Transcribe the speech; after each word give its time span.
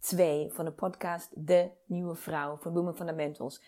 2 0.00 0.52
van 0.52 0.64
de 0.64 0.72
podcast 0.72 1.46
De 1.46 1.70
Nieuwe 1.86 2.14
Vrouw 2.14 2.56
van 2.56 2.72
Women 2.72 2.96
Fundamentals. 2.96 3.62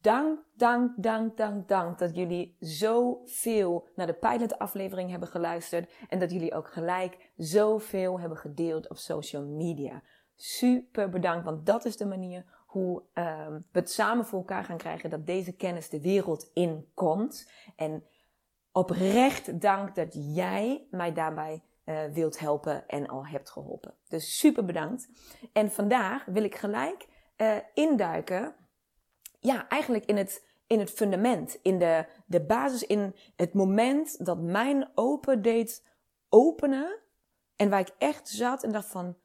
Dank, 0.00 0.40
dank, 0.54 1.02
dank, 1.02 1.36
dank, 1.36 1.68
dank 1.68 1.98
dat 1.98 2.16
jullie 2.16 2.56
zoveel 2.58 3.88
naar 3.94 4.06
de 4.06 4.12
pilot 4.14 4.58
aflevering 4.58 5.10
hebben 5.10 5.28
geluisterd. 5.28 5.92
En 6.08 6.18
dat 6.18 6.30
jullie 6.30 6.54
ook 6.54 6.68
gelijk 6.68 7.32
zoveel 7.36 8.20
hebben 8.20 8.38
gedeeld 8.38 8.88
op 8.88 8.96
social 8.96 9.44
media. 9.44 10.02
Super 10.36 11.08
bedankt, 11.08 11.44
want 11.44 11.66
dat 11.66 11.84
is 11.84 11.96
de 11.96 12.06
manier 12.06 12.44
hoe 12.66 13.02
um, 13.14 13.66
we 13.72 13.78
het 13.78 13.90
samen 13.90 14.24
voor 14.24 14.38
elkaar 14.38 14.64
gaan 14.64 14.76
krijgen 14.76 15.10
dat 15.10 15.26
deze 15.26 15.52
kennis 15.52 15.88
de 15.88 16.00
wereld 16.00 16.50
in 16.54 16.90
komt. 16.94 17.50
En 17.76 18.04
oprecht 18.72 19.60
dank 19.60 19.94
dat 19.94 20.34
jij 20.34 20.86
mij 20.90 21.12
daarbij 21.12 21.62
uh, 21.90 22.04
wilt 22.12 22.38
helpen 22.38 22.88
en 22.88 23.08
al 23.08 23.26
hebt 23.26 23.50
geholpen. 23.50 23.94
Dus 24.08 24.38
super 24.38 24.64
bedankt. 24.64 25.08
En 25.52 25.70
vandaag 25.70 26.24
wil 26.24 26.44
ik 26.44 26.54
gelijk 26.54 27.08
uh, 27.36 27.56
induiken, 27.74 28.54
ja, 29.38 29.68
eigenlijk 29.68 30.04
in 30.04 30.16
het, 30.16 30.46
in 30.66 30.78
het 30.78 30.90
fundament, 30.90 31.58
in 31.62 31.78
de, 31.78 32.06
de 32.26 32.44
basis, 32.44 32.82
in 32.82 33.16
het 33.36 33.54
moment 33.54 34.24
dat 34.24 34.38
mijn 34.38 34.90
open 34.94 35.42
deed 35.42 35.86
openen. 36.28 36.98
En 37.56 37.70
waar 37.70 37.80
ik 37.80 37.94
echt 37.98 38.28
zat 38.28 38.62
en 38.62 38.72
dacht 38.72 38.88
van, 38.88 39.16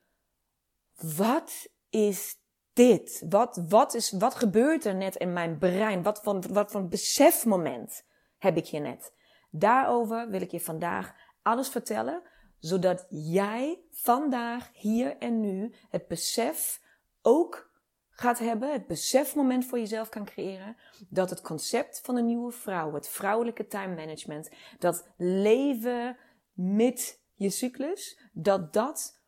wat 1.15 1.67
is 1.89 2.35
dit? 2.73 3.25
Wat, 3.29 3.63
wat, 3.67 3.93
is, 3.93 4.11
wat 4.11 4.35
gebeurt 4.35 4.85
er 4.85 4.95
net 4.95 5.15
in 5.15 5.33
mijn 5.33 5.57
brein? 5.57 6.03
Wat 6.03 6.21
van, 6.23 6.43
wat 6.51 6.71
van 6.71 6.89
besefmoment 6.89 8.05
heb 8.37 8.57
ik 8.57 8.67
hier 8.67 8.81
net? 8.81 9.13
Daarover 9.49 10.29
wil 10.29 10.41
ik 10.41 10.51
je 10.51 10.59
vandaag 10.59 11.13
alles 11.41 11.69
vertellen 11.69 12.21
zodat 12.65 13.05
jij 13.09 13.79
vandaag, 13.91 14.69
hier 14.73 15.17
en 15.17 15.39
nu 15.39 15.73
het 15.89 16.07
besef 16.07 16.81
ook 17.21 17.71
gaat 18.09 18.39
hebben, 18.39 18.71
het 18.71 18.87
besefmoment 18.87 19.65
voor 19.65 19.79
jezelf 19.79 20.09
kan 20.09 20.25
creëren, 20.25 20.77
dat 21.09 21.29
het 21.29 21.41
concept 21.41 22.01
van 22.03 22.15
een 22.15 22.25
nieuwe 22.25 22.51
vrouw, 22.51 22.93
het 22.93 23.07
vrouwelijke 23.07 23.67
time 23.67 23.95
management, 23.95 24.49
dat 24.79 25.07
leven 25.17 26.17
met 26.53 27.21
je 27.33 27.49
cyclus, 27.49 28.19
dat 28.33 28.73
dat 28.73 29.19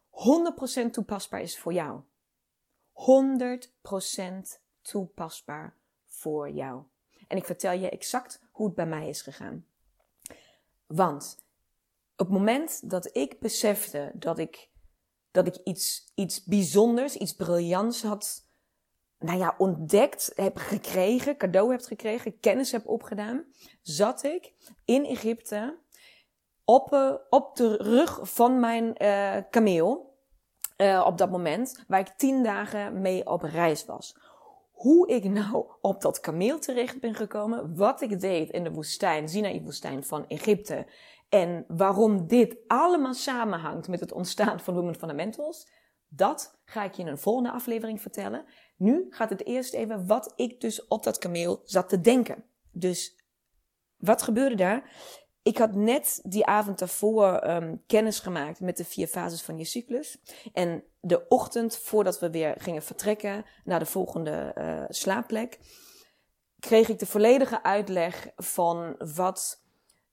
100% 0.85 0.89
toepasbaar 0.91 1.41
is 1.41 1.59
voor 1.59 1.73
jou. 1.73 2.01
100% 2.93 4.61
toepasbaar 4.81 5.77
voor 6.05 6.49
jou. 6.49 6.83
En 7.27 7.37
ik 7.37 7.45
vertel 7.45 7.71
je 7.71 7.89
exact 7.89 8.43
hoe 8.51 8.65
het 8.65 8.75
bij 8.75 8.87
mij 8.87 9.09
is 9.09 9.21
gegaan. 9.21 9.65
Want 10.85 11.45
op 12.17 12.27
het 12.27 12.37
moment 12.37 12.89
dat 12.89 13.15
ik 13.15 13.39
besefte 13.39 14.11
dat 14.13 14.39
ik, 14.39 14.69
dat 15.31 15.47
ik 15.47 15.55
iets, 15.63 16.11
iets 16.15 16.43
bijzonders, 16.43 17.15
iets 17.15 17.33
briljants 17.33 18.03
had, 18.03 18.45
nou 19.19 19.37
ja, 19.37 19.55
ontdekt, 19.57 20.31
heb 20.35 20.57
gekregen, 20.57 21.37
cadeau 21.37 21.71
heb 21.71 21.81
gekregen, 21.81 22.39
kennis 22.39 22.71
heb 22.71 22.87
opgedaan, 22.87 23.45
zat 23.81 24.23
ik 24.23 24.53
in 24.85 25.05
Egypte 25.05 25.77
op, 26.63 26.93
uh, 26.93 27.13
op 27.29 27.55
de 27.55 27.75
rug 27.75 28.19
van 28.21 28.59
mijn 28.59 28.95
uh, 29.03 29.37
kameel. 29.49 30.15
Uh, 30.77 31.03
op 31.05 31.17
dat 31.17 31.31
moment, 31.31 31.83
waar 31.87 31.99
ik 31.99 32.13
tien 32.17 32.43
dagen 32.43 33.01
mee 33.01 33.27
op 33.29 33.41
reis 33.41 33.85
was. 33.85 34.17
Hoe 34.71 35.07
ik 35.07 35.23
nou 35.23 35.65
op 35.81 36.01
dat 36.01 36.19
kameel 36.19 36.59
terecht 36.59 36.99
ben 36.99 37.15
gekomen, 37.15 37.75
wat 37.75 38.01
ik 38.01 38.19
deed 38.19 38.49
in 38.49 38.63
de 38.63 38.71
woestijn, 38.71 39.29
Sinaï-woestijn 39.29 40.03
van 40.03 40.27
Egypte 40.27 40.85
en 41.29 41.65
waarom 41.67 42.27
dit 42.27 42.57
allemaal 42.67 43.13
samenhangt 43.13 43.87
met 43.87 43.99
het 43.99 44.11
ontstaan 44.11 44.59
van 44.59 44.73
Women 44.73 44.95
Fundamentals, 44.95 45.67
dat 46.07 46.59
ga 46.65 46.83
ik 46.83 46.93
je 46.93 47.01
in 47.01 47.07
een 47.07 47.17
volgende 47.17 47.51
aflevering 47.51 48.01
vertellen. 48.01 48.45
Nu 48.77 49.05
gaat 49.09 49.29
het 49.29 49.45
eerst 49.45 49.73
even 49.73 50.07
wat 50.07 50.33
ik 50.35 50.61
dus 50.61 50.87
op 50.87 51.03
dat 51.03 51.17
kameel 51.17 51.61
zat 51.63 51.89
te 51.89 52.01
denken. 52.01 52.43
Dus 52.71 53.25
wat 53.97 54.21
gebeurde 54.21 54.55
daar? 54.55 54.91
Ik 55.41 55.57
had 55.57 55.75
net 55.75 56.19
die 56.23 56.45
avond 56.45 56.79
daarvoor 56.79 57.43
um, 57.43 57.83
kennis 57.85 58.19
gemaakt 58.19 58.59
met 58.59 58.77
de 58.77 58.85
vier 58.85 59.07
fases 59.07 59.41
van 59.41 59.57
je 59.57 59.63
cyclus. 59.63 60.21
En 60.53 60.83
de 60.99 61.27
ochtend 61.27 61.77
voordat 61.77 62.19
we 62.19 62.29
weer 62.29 62.55
gingen 62.57 62.83
vertrekken 62.83 63.45
naar 63.63 63.79
de 63.79 63.85
volgende 63.85 64.55
uh, 64.57 64.83
slaapplek, 64.87 65.59
kreeg 66.59 66.89
ik 66.89 66.99
de 66.99 67.05
volledige 67.05 67.63
uitleg 67.63 68.31
van 68.35 68.95
wat 69.15 69.65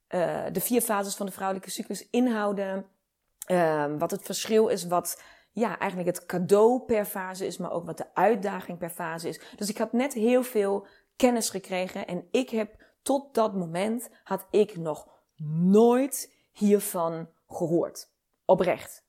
uh, 0.08 0.44
de 0.52 0.60
vier 0.60 0.80
fases 0.80 1.14
van 1.14 1.26
de 1.26 1.32
vrouwelijke 1.32 1.70
cyclus 1.70 2.08
inhouden. 2.10 2.86
Uh, 3.46 3.86
wat 3.98 4.10
het 4.10 4.22
verschil 4.22 4.68
is, 4.68 4.86
wat 4.86 5.22
ja, 5.52 5.78
eigenlijk 5.78 6.16
het 6.16 6.26
cadeau 6.26 6.80
per 6.80 7.04
fase 7.04 7.46
is, 7.46 7.56
maar 7.56 7.72
ook 7.72 7.86
wat 7.86 7.96
de 7.96 8.14
uitdaging 8.14 8.78
per 8.78 8.90
fase 8.90 9.28
is. 9.28 9.40
Dus 9.56 9.68
ik 9.68 9.78
had 9.78 9.92
net 9.92 10.12
heel 10.12 10.42
veel 10.42 10.86
kennis 11.16 11.50
gekregen 11.50 12.06
en 12.06 12.28
ik 12.30 12.50
heb 12.50 12.82
tot 13.02 13.34
dat 13.34 13.54
moment 13.54 14.10
had 14.24 14.46
ik 14.50 14.76
nog 14.76 15.08
nooit 15.46 16.34
hiervan 16.52 17.28
gehoord. 17.48 18.12
Oprecht. 18.44 19.06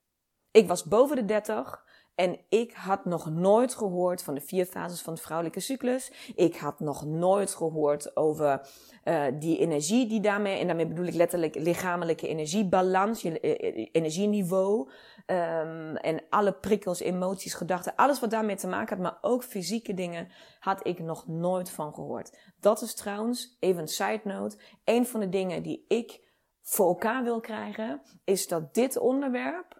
Ik 0.52 0.68
was 0.68 0.84
boven 0.84 1.16
de 1.16 1.26
30 1.26 1.85
en 2.16 2.40
ik 2.50 2.74
had 2.74 3.06
nog 3.06 3.30
nooit 3.30 3.76
gehoord 3.76 4.24
van 4.24 4.34
de 4.34 4.42
vier 4.42 4.66
fases 4.66 5.02
van 5.02 5.14
de 5.14 5.22
vrouwelijke 5.22 5.60
cyclus. 5.60 6.12
Ik 6.36 6.56
had 6.56 6.80
nog 6.80 7.06
nooit 7.06 7.56
gehoord 7.56 8.16
over 8.16 8.68
uh, 9.04 9.26
die 9.40 9.58
energie 9.58 10.08
die 10.08 10.22
daarmee, 10.22 10.60
en 10.60 10.68
daarmee 10.68 10.88
bedoel 10.88 11.06
ik 11.06 11.14
letterlijk 11.14 11.56
lichamelijke 11.56 12.28
energiebalans, 12.28 13.22
je 13.22 13.42
uh, 13.42 13.88
energieniveau. 13.92 14.90
Um, 15.28 15.96
en 15.96 16.22
alle 16.30 16.54
prikkels, 16.54 17.00
emoties, 17.00 17.54
gedachten, 17.54 17.96
alles 17.96 18.20
wat 18.20 18.30
daarmee 18.30 18.56
te 18.56 18.68
maken 18.68 18.96
had, 18.96 19.06
maar 19.06 19.18
ook 19.22 19.44
fysieke 19.44 19.94
dingen, 19.94 20.28
had 20.60 20.88
ik 20.88 21.00
nog 21.00 21.28
nooit 21.28 21.70
van 21.70 21.94
gehoord. 21.94 22.38
Dat 22.60 22.82
is 22.82 22.96
trouwens, 22.96 23.58
even 23.60 23.82
een 23.82 23.88
side 23.88 24.22
note, 24.24 24.58
een 24.84 25.06
van 25.06 25.20
de 25.20 25.30
dingen 25.30 25.64
die 25.64 25.86
ik 25.88 26.24
voor 26.62 26.88
elkaar 26.88 27.24
wil 27.24 27.40
krijgen, 27.40 28.02
is 28.24 28.48
dat 28.48 28.74
dit 28.74 28.98
onderwerp 28.98 29.75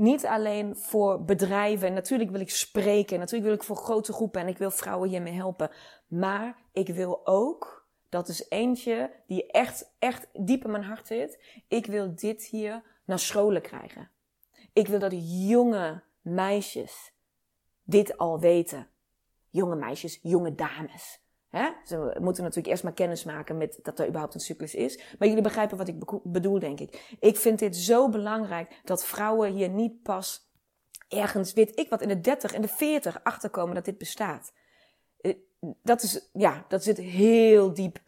niet 0.00 0.26
alleen 0.26 0.76
voor 0.76 1.24
bedrijven. 1.24 1.88
En 1.88 1.94
natuurlijk 1.94 2.30
wil 2.30 2.40
ik 2.40 2.50
spreken. 2.50 3.18
Natuurlijk 3.18 3.46
wil 3.46 3.54
ik 3.54 3.62
voor 3.62 3.76
grote 3.76 4.12
groepen. 4.12 4.40
En 4.40 4.48
ik 4.48 4.58
wil 4.58 4.70
vrouwen 4.70 5.08
hiermee 5.08 5.32
helpen. 5.32 5.70
Maar 6.06 6.56
ik 6.72 6.88
wil 6.88 7.26
ook. 7.26 7.88
Dat 8.08 8.28
is 8.28 8.48
eentje 8.48 9.10
die 9.26 9.46
echt, 9.50 9.94
echt 9.98 10.28
diep 10.32 10.64
in 10.64 10.70
mijn 10.70 10.84
hart 10.84 11.06
zit. 11.06 11.62
Ik 11.68 11.86
wil 11.86 12.14
dit 12.14 12.44
hier 12.44 12.82
naar 13.04 13.18
scholen 13.18 13.62
krijgen. 13.62 14.10
Ik 14.72 14.86
wil 14.86 14.98
dat 14.98 15.14
jonge 15.48 16.02
meisjes 16.20 17.12
dit 17.84 18.18
al 18.18 18.40
weten. 18.40 18.88
Jonge 19.50 19.76
meisjes, 19.76 20.18
jonge 20.22 20.54
dames. 20.54 21.20
Hè? 21.50 21.68
Ze 21.84 22.16
moeten 22.20 22.42
natuurlijk 22.42 22.66
eerst 22.66 22.82
maar 22.82 22.92
kennis 22.92 23.24
maken 23.24 23.56
met 23.56 23.78
dat 23.82 23.98
er 23.98 24.06
überhaupt 24.06 24.34
een 24.34 24.40
cyclus 24.40 24.74
is. 24.74 25.00
Maar 25.18 25.28
jullie 25.28 25.42
begrijpen 25.42 25.76
wat 25.76 25.88
ik 25.88 26.22
bedoel, 26.22 26.58
denk 26.58 26.80
ik. 26.80 27.16
Ik 27.20 27.36
vind 27.36 27.58
dit 27.58 27.76
zo 27.76 28.08
belangrijk 28.08 28.80
dat 28.84 29.04
vrouwen 29.04 29.52
hier 29.52 29.68
niet 29.68 30.02
pas 30.02 30.48
ergens, 31.08 31.52
weet 31.52 31.78
ik 31.78 31.88
wat, 31.88 32.02
in 32.02 32.08
de 32.08 32.20
30 32.20 32.52
en 32.52 32.62
de 32.62 32.68
40 32.68 33.20
achterkomen 33.22 33.74
dat 33.74 33.84
dit 33.84 33.98
bestaat. 33.98 34.52
Eh, 35.20 35.34
dat 35.82 36.02
is, 36.02 36.28
ja, 36.32 36.64
dat 36.68 36.82
zit 36.82 36.96
heel 36.96 37.74
diep 37.74 38.00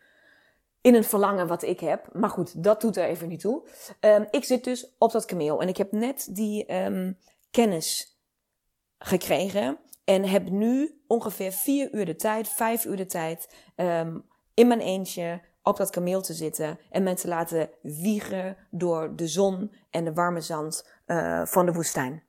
in 0.81 0.95
een 0.95 1.05
verlangen 1.05 1.47
wat 1.47 1.63
ik 1.63 1.81
heb. 1.81 2.09
Maar 2.13 2.31
goed, 2.31 2.63
dat 2.65 2.81
doet 2.81 2.97
er 2.97 3.05
even 3.05 3.29
niet 3.29 3.41
toe. 3.41 3.69
Um, 4.01 4.27
ik 4.31 4.45
zit 4.45 4.65
dus 4.65 4.95
op 4.99 5.13
dat 5.13 5.25
kameel 5.25 5.61
en 5.61 5.69
ik 5.69 5.77
heb 5.77 5.93
net 5.93 6.29
die 6.31 6.75
um, 6.75 7.19
kennis 7.51 8.19
gekregen 8.99 9.79
En 10.05 10.25
heb 10.25 10.49
nu 10.49 11.03
ongeveer 11.07 11.53
vier 11.53 11.95
uur 11.95 12.05
de 12.05 12.17
tijd, 12.17 12.49
vijf 12.49 12.85
uur 12.85 12.97
de 12.97 13.07
tijd, 13.07 13.55
ehm, 13.77 14.19
in 14.55 14.67
mijn 14.69 14.81
eentje 14.81 15.41
op 15.63 15.77
dat 15.77 15.91
kameel 15.91 16.23
te 16.23 16.35
zitten 16.35 16.79
en 16.91 17.03
me 17.03 17.15
te 17.15 17.29
laten 17.29 17.71
wiegen 17.83 18.57
door 18.71 19.17
de 19.17 19.29
zon 19.29 19.75
en 19.91 20.05
de 20.05 20.13
warme 20.13 20.41
zand 20.41 20.89
uh, 21.07 21.47
van 21.47 21.67
de 21.67 21.73
woestijn. 21.73 22.23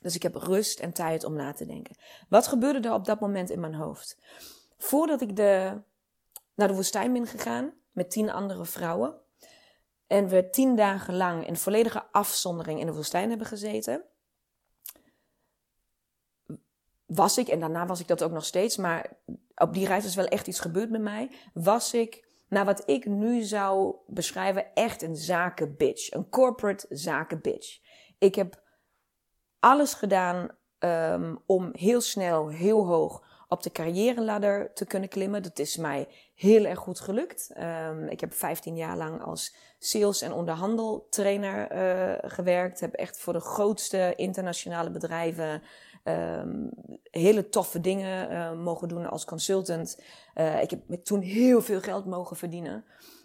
Dus 0.00 0.14
ik 0.14 0.22
heb 0.22 0.34
rust 0.34 0.80
en 0.80 0.92
tijd 0.92 1.24
om 1.24 1.34
na 1.34 1.52
te 1.52 1.66
denken. 1.66 1.96
Wat 2.28 2.46
gebeurde 2.46 2.88
er 2.88 2.94
op 2.94 3.04
dat 3.04 3.20
moment 3.20 3.50
in 3.50 3.60
mijn 3.60 3.74
hoofd? 3.74 4.18
Voordat 4.78 5.20
ik 5.20 5.36
de, 5.36 5.82
naar 6.54 6.68
de 6.68 6.74
woestijn 6.74 7.12
ben 7.12 7.26
gegaan 7.26 7.72
met 7.92 8.10
tien 8.10 8.30
andere 8.30 8.64
vrouwen 8.64 9.20
en 10.06 10.28
we 10.28 10.50
tien 10.50 10.76
dagen 10.76 11.16
lang 11.16 11.46
in 11.46 11.56
volledige 11.56 12.04
afzondering 12.12 12.80
in 12.80 12.86
de 12.86 12.94
woestijn 12.94 13.28
hebben 13.28 13.46
gezeten, 13.46 14.04
was 17.14 17.38
ik, 17.38 17.48
en 17.48 17.60
daarna 17.60 17.86
was 17.86 18.00
ik 18.00 18.08
dat 18.08 18.22
ook 18.22 18.32
nog 18.32 18.44
steeds, 18.44 18.76
maar 18.76 19.12
op 19.54 19.74
die 19.74 19.86
reis 19.86 20.04
is 20.04 20.14
wel 20.14 20.26
echt 20.26 20.46
iets 20.46 20.60
gebeurd 20.60 20.90
met 20.90 21.00
mij, 21.00 21.30
was 21.52 21.94
ik 21.94 22.32
naar 22.48 22.64
wat 22.64 22.82
ik 22.86 23.06
nu 23.06 23.42
zou 23.42 23.96
beschrijven 24.06 24.74
echt 24.74 25.02
een 25.02 25.16
zakenbitch. 25.16 26.12
Een 26.12 26.28
corporate 26.28 26.86
zakenbitch. 26.88 27.78
Ik 28.18 28.34
heb 28.34 28.62
alles 29.58 29.94
gedaan 29.94 30.48
um, 30.78 31.42
om 31.46 31.70
heel 31.72 32.00
snel, 32.00 32.48
heel 32.48 32.86
hoog 32.86 33.22
op 33.48 33.62
de 33.62 33.70
carrière-ladder 33.70 34.72
te 34.72 34.86
kunnen 34.86 35.08
klimmen. 35.08 35.42
Dat 35.42 35.58
is 35.58 35.76
mij 35.76 36.08
heel 36.34 36.64
erg 36.64 36.78
goed 36.78 37.00
gelukt. 37.00 37.54
Um, 37.58 38.08
ik 38.08 38.20
heb 38.20 38.34
15 38.34 38.76
jaar 38.76 38.96
lang 38.96 39.22
als 39.22 39.56
sales- 39.78 40.22
en 40.22 40.32
onderhandeltrainer 40.32 41.72
uh, 41.72 42.30
gewerkt. 42.30 42.80
Heb 42.80 42.94
echt 42.94 43.18
voor 43.18 43.32
de 43.32 43.40
grootste 43.40 44.12
internationale 44.16 44.90
bedrijven 44.90 45.62
um, 46.04 46.70
hele 47.10 47.48
toffe 47.48 47.80
dingen 47.80 48.32
uh, 48.32 48.52
mogen 48.52 48.88
doen 48.88 49.10
als 49.10 49.24
consultant. 49.24 50.02
Uh, 50.34 50.62
ik 50.62 50.70
heb 50.70 51.04
toen 51.04 51.20
heel 51.20 51.62
veel 51.62 51.80
geld 51.80 52.06
mogen 52.06 52.36
verdienen. 52.36 52.84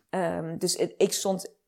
Um, 0.10 0.58
dus 0.58 0.76
ik 0.76 1.14
stond 1.14 1.59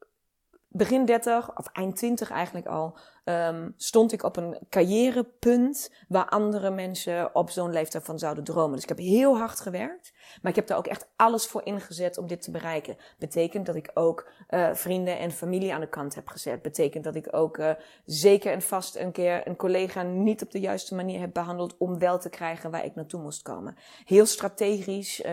begin 0.71 1.05
30, 1.05 1.57
of 1.57 1.67
eind 1.67 1.95
20 1.95 2.31
eigenlijk 2.31 2.65
al, 2.65 2.97
um, 3.25 3.73
stond 3.77 4.11
ik 4.11 4.23
op 4.23 4.37
een 4.37 4.57
carrièrepunt 4.69 5.91
waar 6.07 6.29
andere 6.29 6.69
mensen 6.69 7.35
op 7.35 7.49
zo'n 7.49 7.71
leeftijd 7.71 8.03
van 8.03 8.19
zouden 8.19 8.43
dromen. 8.43 8.73
Dus 8.73 8.83
ik 8.83 8.89
heb 8.89 8.97
heel 8.97 9.37
hard 9.37 9.59
gewerkt, 9.59 10.13
maar 10.41 10.51
ik 10.51 10.55
heb 10.55 10.67
daar 10.67 10.77
ook 10.77 10.87
echt 10.87 11.07
alles 11.15 11.47
voor 11.47 11.65
ingezet 11.65 12.17
om 12.17 12.27
dit 12.27 12.41
te 12.41 12.51
bereiken. 12.51 12.97
Betekent 13.19 13.65
dat 13.65 13.75
ik 13.75 13.91
ook 13.93 14.29
uh, 14.49 14.73
vrienden 14.73 15.19
en 15.19 15.31
familie 15.31 15.73
aan 15.73 15.79
de 15.79 15.89
kant 15.89 16.15
heb 16.15 16.27
gezet. 16.27 16.61
Betekent 16.61 17.03
dat 17.03 17.15
ik 17.15 17.27
ook 17.31 17.57
uh, 17.57 17.71
zeker 18.05 18.51
en 18.51 18.61
vast 18.61 18.95
een 18.95 19.11
keer 19.11 19.47
een 19.47 19.55
collega 19.55 20.01
niet 20.01 20.41
op 20.41 20.51
de 20.51 20.59
juiste 20.59 20.95
manier 20.95 21.19
heb 21.19 21.33
behandeld 21.33 21.77
om 21.77 21.99
wel 21.99 22.19
te 22.19 22.29
krijgen 22.29 22.71
waar 22.71 22.85
ik 22.85 22.95
naartoe 22.95 23.21
moest 23.21 23.41
komen. 23.41 23.75
Heel 24.05 24.25
strategisch 24.25 25.19
uh, 25.19 25.29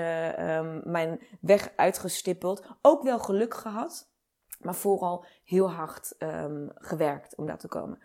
mijn 0.82 1.20
weg 1.40 1.70
uitgestippeld. 1.76 2.64
Ook 2.82 3.02
wel 3.02 3.18
geluk 3.18 3.54
gehad. 3.54 4.08
Maar 4.58 4.74
vooral 4.74 5.24
heel 5.44 5.70
hard 5.70 6.14
um, 6.18 6.70
gewerkt 6.74 7.36
om 7.36 7.46
daar 7.46 7.58
te 7.58 7.68
komen. 7.68 7.98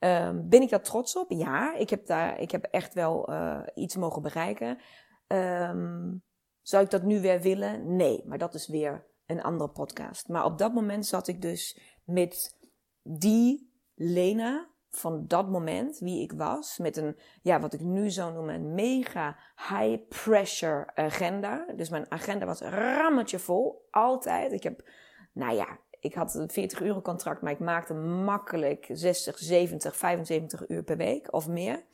Um, 0.00 0.48
ben 0.48 0.62
ik 0.62 0.70
daar 0.70 0.82
trots 0.82 1.16
op? 1.16 1.30
Ja, 1.30 1.74
ik 1.74 1.90
heb, 1.90 2.06
daar, 2.06 2.40
ik 2.40 2.50
heb 2.50 2.64
echt 2.64 2.94
wel 2.94 3.30
uh, 3.30 3.62
iets 3.74 3.96
mogen 3.96 4.22
bereiken. 4.22 4.78
Um, 5.26 6.22
zou 6.62 6.84
ik 6.84 6.90
dat 6.90 7.02
nu 7.02 7.20
weer 7.20 7.40
willen? 7.40 7.96
Nee, 7.96 8.22
maar 8.26 8.38
dat 8.38 8.54
is 8.54 8.68
weer 8.68 9.06
een 9.26 9.42
andere 9.42 9.70
podcast. 9.70 10.28
Maar 10.28 10.44
op 10.44 10.58
dat 10.58 10.74
moment 10.74 11.06
zat 11.06 11.28
ik 11.28 11.42
dus 11.42 11.80
met 12.04 12.58
die 13.02 13.72
Lena 13.94 14.68
van 14.90 15.26
dat 15.26 15.48
moment, 15.48 15.98
wie 15.98 16.22
ik 16.22 16.32
was, 16.32 16.78
met 16.78 16.96
een, 16.96 17.18
ja, 17.42 17.60
wat 17.60 17.72
ik 17.72 17.80
nu 17.80 18.10
zou 18.10 18.32
noemen, 18.32 18.54
een 18.54 18.74
mega 18.74 19.36
high 19.56 20.08
pressure 20.08 20.94
agenda. 20.94 21.66
Dus 21.76 21.88
mijn 21.88 22.10
agenda 22.10 22.46
was 22.46 22.60
rammetje 22.60 23.38
vol, 23.38 23.86
altijd. 23.90 24.52
Ik 24.52 24.62
heb, 24.62 24.90
nou 25.32 25.54
ja, 25.54 25.78
ik 26.00 26.14
had 26.14 26.34
een 26.34 26.50
40 26.50 26.80
uur 26.80 27.02
contract, 27.02 27.42
maar 27.42 27.52
ik 27.52 27.58
maakte 27.58 27.94
makkelijk 27.94 28.88
60, 28.92 29.38
70, 29.38 29.96
75 29.96 30.68
uur 30.68 30.82
per 30.82 30.96
week 30.96 31.32
of 31.32 31.48
meer. 31.48 31.84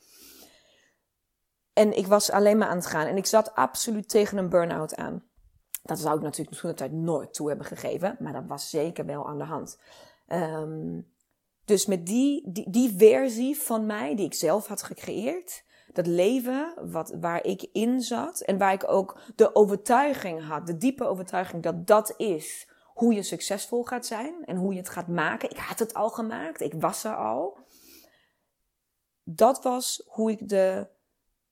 En 1.73 1.97
ik 1.97 2.07
was 2.07 2.31
alleen 2.31 2.57
maar 2.57 2.67
aan 2.67 2.77
het 2.77 2.85
gaan. 2.85 3.07
En 3.07 3.17
ik 3.17 3.25
zat 3.25 3.55
absoluut 3.55 4.09
tegen 4.09 4.37
een 4.37 4.49
burn-out 4.49 4.95
aan. 4.95 5.23
Dat 5.83 5.99
zou 5.99 6.17
ik 6.17 6.21
natuurlijk 6.21 6.57
toen 6.57 6.69
de 6.69 6.75
tijd 6.75 6.91
nooit 6.91 7.33
toe 7.33 7.47
hebben 7.47 7.65
gegeven. 7.65 8.17
Maar 8.19 8.33
dat 8.33 8.45
was 8.47 8.69
zeker 8.69 9.05
wel 9.05 9.27
aan 9.27 9.37
de 9.37 9.43
hand. 9.43 9.79
Um, 10.27 11.13
dus 11.65 11.85
met 11.85 12.05
die, 12.05 12.51
die, 12.51 12.69
die 12.69 12.95
versie 12.97 13.57
van 13.57 13.85
mij, 13.85 14.15
die 14.15 14.25
ik 14.25 14.33
zelf 14.33 14.67
had 14.67 14.83
gecreëerd. 14.83 15.63
Dat 15.93 16.07
leven 16.07 16.73
wat, 16.91 17.15
waar 17.19 17.43
ik 17.43 17.67
in 17.71 18.01
zat. 18.01 18.41
En 18.41 18.57
waar 18.57 18.73
ik 18.73 18.89
ook 18.89 19.19
de 19.35 19.55
overtuiging 19.55 20.47
had. 20.47 20.67
De 20.67 20.77
diepe 20.77 21.05
overtuiging 21.05 21.63
dat 21.63 21.87
dat 21.87 22.13
is 22.17 22.69
hoe 22.95 23.13
je 23.13 23.23
succesvol 23.23 23.83
gaat 23.83 24.05
zijn 24.05 24.45
en 24.45 24.55
hoe 24.55 24.73
je 24.73 24.79
het 24.79 24.89
gaat 24.89 25.07
maken. 25.07 25.49
Ik 25.49 25.57
had 25.57 25.79
het 25.79 25.93
al 25.93 26.09
gemaakt, 26.09 26.61
ik 26.61 26.73
was 26.73 27.03
er 27.03 27.15
al. 27.15 27.57
Dat 29.23 29.63
was 29.63 30.03
hoe 30.05 30.31
ik, 30.31 30.49
de, 30.49 30.87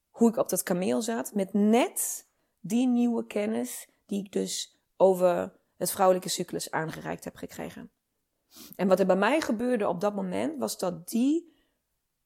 hoe 0.10 0.30
ik 0.30 0.38
op 0.38 0.50
dat 0.50 0.63
kameel 0.63 1.01
zat 1.01 1.34
met 1.34 1.54
net 1.54 2.28
die 2.60 2.88
nieuwe 2.88 3.25
kennis 3.25 3.90
die 4.06 4.25
ik 4.25 4.31
dus 4.31 4.80
over 4.98 5.60
het 5.78 5.92
vrouwelijke 5.92 6.30
cyclus 6.30 6.72
aangereikt 6.72 7.24
heb 7.24 7.36
gekregen. 7.36 7.92
En 8.75 8.88
wat 8.88 9.00
er 9.00 9.06
bij 9.06 9.16
mij 9.16 9.42
gebeurde 9.42 9.88
op 9.88 10.01
dat 10.01 10.16
moment 10.16 10.60
was 10.60 10.78
dat 10.78 11.10
die, 11.10 11.54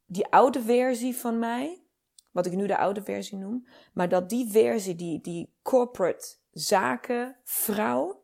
die 0.06 0.28
oude 0.28 0.62
versie 0.62 1.16
van 1.16 1.40
mij, 1.40 1.84
wat 2.31 2.46
ik 2.46 2.54
nu 2.54 2.68
de 2.68 2.78
oude 2.78 3.04
versie 3.04 3.38
noem, 3.38 3.68
maar 3.94 4.10
dat 4.10 4.30
die 4.30 4.52
versie, 4.52 4.96
die, 4.96 5.22
die 5.22 5.54
corporate 5.62 6.36
zaken 6.52 7.38
vrouw, 7.44 8.17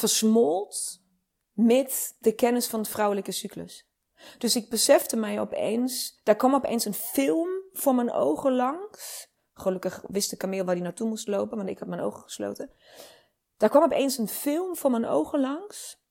versmolt 0.00 1.02
met 1.52 2.16
de 2.18 2.32
kennis 2.32 2.66
van 2.66 2.80
het 2.80 2.88
vrouwelijke 2.88 3.32
cyclus. 3.32 3.88
Dus 4.38 4.56
ik 4.56 4.70
besefte 4.70 5.16
mij 5.16 5.40
opeens, 5.40 6.20
daar 6.22 6.36
kwam 6.36 6.54
opeens 6.54 6.84
een 6.84 6.94
film 6.94 7.48
voor 7.72 7.94
mijn 7.94 8.12
ogen 8.12 8.52
langs. 8.54 9.28
Gelukkig 9.52 10.04
wist 10.06 10.30
de 10.30 10.36
kameel 10.36 10.64
waar 10.64 10.74
hij 10.74 10.84
naartoe 10.84 11.08
moest 11.08 11.28
lopen, 11.28 11.56
want 11.56 11.68
ik 11.68 11.78
had 11.78 11.88
mijn 11.88 12.00
ogen 12.00 12.22
gesloten. 12.22 12.70
Daar 13.56 13.68
kwam 13.68 13.82
opeens 13.82 14.18
een 14.18 14.28
film 14.28 14.76
voor 14.76 14.90
mijn 14.90 15.06
ogen 15.06 15.40
langs. 15.40 16.02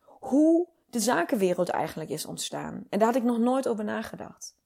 Hoe 0.00 0.68
de 0.86 1.00
zakenwereld 1.00 1.68
eigenlijk 1.68 2.10
is 2.10 2.26
ontstaan. 2.26 2.86
En 2.88 2.98
daar 2.98 3.08
had 3.08 3.16
ik 3.16 3.22
nog 3.22 3.38
nooit 3.38 3.68
over 3.68 3.84
nagedacht. 3.84 4.56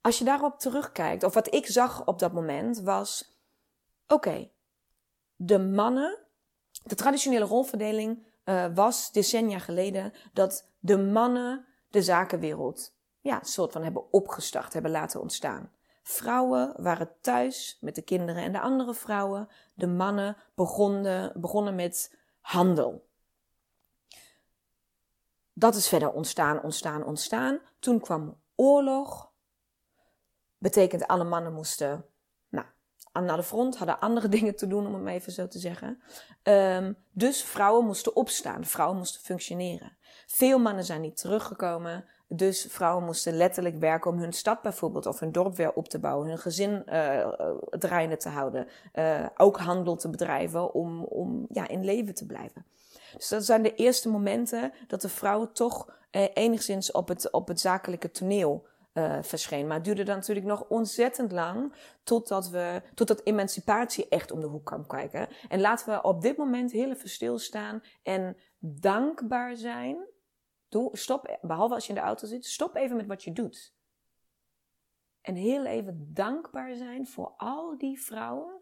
Als 0.00 0.18
je 0.18 0.24
daarop 0.24 0.58
terugkijkt, 0.58 1.22
of 1.22 1.34
wat 1.34 1.54
ik 1.54 1.66
zag 1.66 2.06
op 2.06 2.18
dat 2.18 2.32
moment, 2.32 2.80
was: 2.80 3.40
oké, 4.06 4.50
de 5.36 5.58
mannen 5.58 6.29
de 6.82 6.94
traditionele 6.94 7.44
rolverdeling 7.44 8.26
uh, 8.44 8.66
was 8.74 9.12
decennia 9.12 9.58
geleden 9.58 10.12
dat 10.32 10.68
de 10.78 10.98
mannen 10.98 11.66
de 11.88 12.02
zakenwereld 12.02 12.94
ja, 13.20 13.38
soort 13.42 13.72
van 13.72 13.82
hebben 13.82 14.12
opgestart, 14.12 14.72
hebben 14.72 14.90
laten 14.90 15.20
ontstaan. 15.20 15.70
Vrouwen 16.02 16.74
waren 16.76 17.12
thuis 17.20 17.78
met 17.80 17.94
de 17.94 18.02
kinderen 18.02 18.42
en 18.42 18.52
de 18.52 18.60
andere 18.60 18.94
vrouwen. 18.94 19.48
De 19.74 19.86
mannen 19.86 20.36
begonnen, 20.54 21.40
begonnen 21.40 21.74
met 21.74 22.16
handel. 22.40 23.08
Dat 25.52 25.74
is 25.74 25.88
verder 25.88 26.12
ontstaan, 26.12 26.62
ontstaan, 26.62 27.04
ontstaan. 27.04 27.60
Toen 27.78 28.00
kwam 28.00 28.40
oorlog. 28.54 29.32
Betekent 30.58 31.06
alle 31.06 31.24
mannen 31.24 31.52
moesten 31.52 32.04
naar 33.12 33.36
de 33.36 33.42
front, 33.42 33.76
hadden 33.76 34.00
andere 34.00 34.28
dingen 34.38 34.56
te 34.56 34.66
doen, 34.66 34.86
om 34.86 34.94
het 34.94 35.02
maar 35.02 35.12
even 35.12 35.32
zo 35.32 35.48
te 35.48 35.58
zeggen. 35.58 36.02
Um, 36.42 36.96
dus 37.12 37.42
vrouwen 37.42 37.86
moesten 37.86 38.16
opstaan, 38.16 38.64
vrouwen 38.64 38.98
moesten 38.98 39.20
functioneren. 39.20 39.96
Veel 40.26 40.58
mannen 40.58 40.84
zijn 40.84 41.00
niet 41.00 41.16
teruggekomen, 41.16 42.04
dus 42.28 42.66
vrouwen 42.70 43.04
moesten 43.04 43.36
letterlijk 43.36 43.76
werken 43.76 44.10
om 44.10 44.18
hun 44.18 44.32
stad 44.32 44.62
bijvoorbeeld 44.62 45.06
of 45.06 45.20
hun 45.20 45.32
dorp 45.32 45.56
weer 45.56 45.72
op 45.72 45.88
te 45.88 45.98
bouwen, 45.98 46.28
hun 46.28 46.38
gezin 46.38 46.82
uh, 46.86 47.28
draaiende 47.70 48.16
te 48.16 48.28
houden, 48.28 48.66
uh, 48.94 49.26
ook 49.36 49.58
handel 49.58 49.96
te 49.96 50.08
bedrijven 50.08 50.74
om, 50.74 51.04
om 51.04 51.46
ja, 51.48 51.68
in 51.68 51.84
leven 51.84 52.14
te 52.14 52.26
blijven. 52.26 52.64
Dus 53.16 53.28
dat 53.28 53.44
zijn 53.44 53.62
de 53.62 53.74
eerste 53.74 54.08
momenten 54.08 54.72
dat 54.86 55.00
de 55.00 55.08
vrouwen 55.08 55.52
toch 55.52 55.98
enigszins 56.34 56.92
op 56.92 57.08
het, 57.08 57.30
op 57.30 57.48
het 57.48 57.60
zakelijke 57.60 58.10
toneel 58.10 58.66
uh, 58.94 59.18
verscheen. 59.22 59.66
Maar 59.66 59.76
het 59.76 59.84
duurde 59.84 60.02
dan 60.02 60.16
natuurlijk 60.16 60.46
nog 60.46 60.64
ontzettend 60.68 61.32
lang 61.32 61.74
totdat, 62.02 62.48
we, 62.48 62.82
totdat 62.94 63.24
emancipatie 63.24 64.08
echt 64.08 64.30
om 64.30 64.40
de 64.40 64.46
hoek 64.46 64.64
kwam 64.64 64.86
kijken. 64.86 65.28
En 65.48 65.60
laten 65.60 65.94
we 65.94 66.02
op 66.02 66.22
dit 66.22 66.36
moment 66.36 66.72
heel 66.72 66.90
even 66.90 67.08
stilstaan 67.08 67.82
en 68.02 68.36
dankbaar 68.58 69.56
zijn. 69.56 70.08
Doe, 70.68 70.96
stop, 70.96 71.38
behalve 71.42 71.74
als 71.74 71.86
je 71.86 71.92
in 71.92 71.98
de 71.98 72.04
auto 72.04 72.26
zit, 72.26 72.44
stop 72.44 72.76
even 72.76 72.96
met 72.96 73.06
wat 73.06 73.24
je 73.24 73.32
doet. 73.32 73.74
En 75.20 75.34
heel 75.34 75.64
even 75.64 76.10
dankbaar 76.14 76.74
zijn 76.74 77.06
voor 77.06 77.34
al 77.36 77.78
die 77.78 78.00
vrouwen 78.00 78.60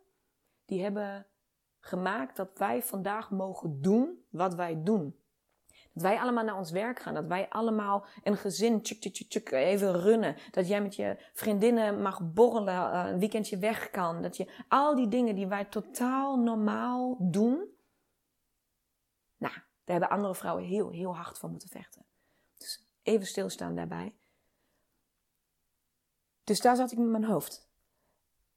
die 0.64 0.82
hebben 0.82 1.26
gemaakt 1.80 2.36
dat 2.36 2.58
wij 2.58 2.82
vandaag 2.82 3.30
mogen 3.30 3.82
doen 3.82 4.24
wat 4.30 4.54
wij 4.54 4.82
doen. 4.82 5.16
Dat 5.98 6.10
wij 6.10 6.20
allemaal 6.20 6.44
naar 6.44 6.56
ons 6.56 6.70
werk 6.70 7.00
gaan. 7.00 7.14
Dat 7.14 7.26
wij 7.26 7.48
allemaal 7.48 8.06
een 8.22 8.36
gezin 8.36 8.82
tjuk, 8.82 9.00
tjuk, 9.00 9.28
tjuk, 9.28 9.50
even 9.50 10.00
runnen. 10.00 10.36
Dat 10.50 10.68
jij 10.68 10.82
met 10.82 10.96
je 10.96 11.16
vriendinnen 11.32 12.02
mag 12.02 12.32
borrelen, 12.32 12.74
uh, 12.74 13.04
een 13.06 13.18
weekendje 13.18 13.58
weg 13.58 13.90
kan. 13.90 14.22
Dat 14.22 14.36
je 14.36 14.64
al 14.68 14.96
die 14.96 15.08
dingen 15.08 15.34
die 15.34 15.46
wij 15.46 15.64
totaal 15.64 16.36
normaal 16.36 17.16
doen. 17.18 17.54
Nou, 19.36 19.54
daar 19.54 19.62
hebben 19.84 20.08
andere 20.08 20.34
vrouwen 20.34 20.64
heel, 20.64 20.90
heel 20.90 21.16
hard 21.16 21.38
van 21.38 21.50
moeten 21.50 21.68
vechten. 21.68 22.04
Dus 22.56 22.86
even 23.02 23.26
stilstaan 23.26 23.74
daarbij. 23.74 24.14
Dus 26.44 26.60
daar 26.60 26.76
zat 26.76 26.92
ik 26.92 26.98
met 26.98 27.08
mijn 27.08 27.24
hoofd. 27.24 27.68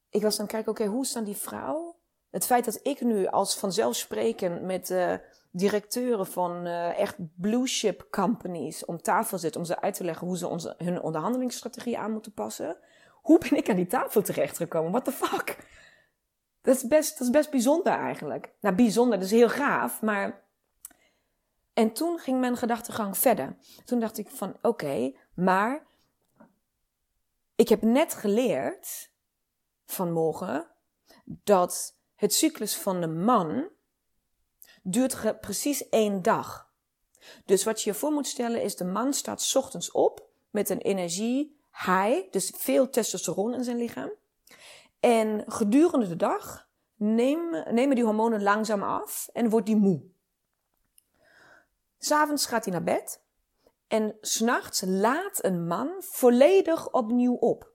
Ik 0.10 0.22
was 0.22 0.40
aan 0.40 0.46
het 0.46 0.54
kijken, 0.54 0.72
oké, 0.72 0.86
hoe 0.86 1.06
staan 1.06 1.24
die 1.24 1.36
vrouw? 1.36 2.00
Het 2.30 2.46
feit 2.46 2.66
dat 2.66 2.80
ik 2.84 3.02
nu 3.02 3.28
als 3.28 3.58
vanzelfsprekend 3.58 4.62
met 4.62 4.90
uh, 4.90 5.16
directeuren 5.52 6.28
van 6.28 6.68
uh, 6.68 7.00
echt 7.00 7.16
blue 7.36 7.68
chip 7.68 8.08
companies 8.12 8.86
om 8.86 9.02
tafel 9.02 9.38
zit 9.38 9.56
om 9.56 9.66
ze 9.66 9.82
uit 9.82 9.94
te 9.94 10.04
leggen 10.04 10.28
hoe 10.28 10.38
ze 10.38 10.48
onze, 10.48 10.76
hun 10.78 11.02
onderhandelingsstrategie 11.02 11.98
aan 11.98 12.12
moeten 12.12 12.34
passen. 12.34 12.78
Hoe 13.22 13.40
ben 13.40 13.58
ik 13.58 13.70
aan 13.70 13.76
die 13.76 13.88
tafel 13.88 14.22
terechtgekomen? 14.22 14.92
What 14.92 15.06
the 15.06 15.12
fuck? 15.12 15.70
Dat 16.62 16.76
is 16.76 16.88
best, 16.88 17.18
dat 17.18 17.28
is 17.28 17.34
best 17.34 17.52
bijzonder 17.52 17.94
eigenlijk. 17.94 18.54
Nou, 18.62 18.76
bijzonder, 18.76 19.18
dat 19.18 19.26
is 19.26 19.32
heel 19.32 19.50
gaaf, 19.50 20.02
maar... 20.02 20.50
En 21.74 21.94
toen 21.94 22.20
ging 22.20 22.40
mijn 22.40 22.58
gedachtegang 22.58 23.18
verder. 23.18 23.58
Toen 23.86 24.00
dacht 24.00 24.18
ik 24.18 24.30
van, 24.30 24.58
oké, 24.62 25.14
maar 25.36 25.88
ik 27.56 27.70
heb 27.70 27.82
net 27.82 28.14
geleerd 28.14 29.12
vanmorgen 29.86 30.68
dat 31.26 31.98
het 32.16 32.34
cyclus 32.34 32.78
van 32.78 33.02
de 33.02 33.08
man 33.08 33.70
duurt 34.82 35.42
precies 35.42 35.90
één 35.90 36.22
dag. 36.22 36.70
Dus 37.46 37.64
wat 37.64 37.82
je 37.82 37.90
je 37.90 37.96
voor 37.96 38.12
moet 38.12 38.28
stellen 38.28 38.62
is, 38.62 38.76
de 38.76 38.86
man 38.86 39.14
staat 39.14 39.52
ochtends 39.56 39.92
op 39.92 40.30
met 40.50 40.70
een 40.70 40.82
energie 40.82 41.60
high, 41.72 42.32
dus 42.32 42.54
veel 42.58 42.90
testosteron 42.90 43.54
in 43.54 43.64
zijn 43.64 43.78
lichaam. 43.78 44.12
En 45.00 45.44
gedurende 45.48 46.08
de 46.08 46.16
dag 46.16 46.68
nemen, 46.96 47.74
nemen 47.74 47.96
die 47.96 48.06
hormonen 48.06 48.44
langzaam 48.44 48.84
af 48.84 49.30
en 49.34 49.50
wordt 49.50 49.66
die 49.66 49.76
moe. 49.76 50.02
S'avonds 51.98 52.46
gaat 52.46 52.64
hij 52.64 52.74
naar 52.74 52.84
bed 52.84 53.22
en 53.88 54.18
s'nachts 54.22 54.82
laat 54.86 55.44
een 55.44 55.68
man 55.68 55.96
volledig 56.00 56.92
opnieuw 56.92 57.34
op. 57.34 57.71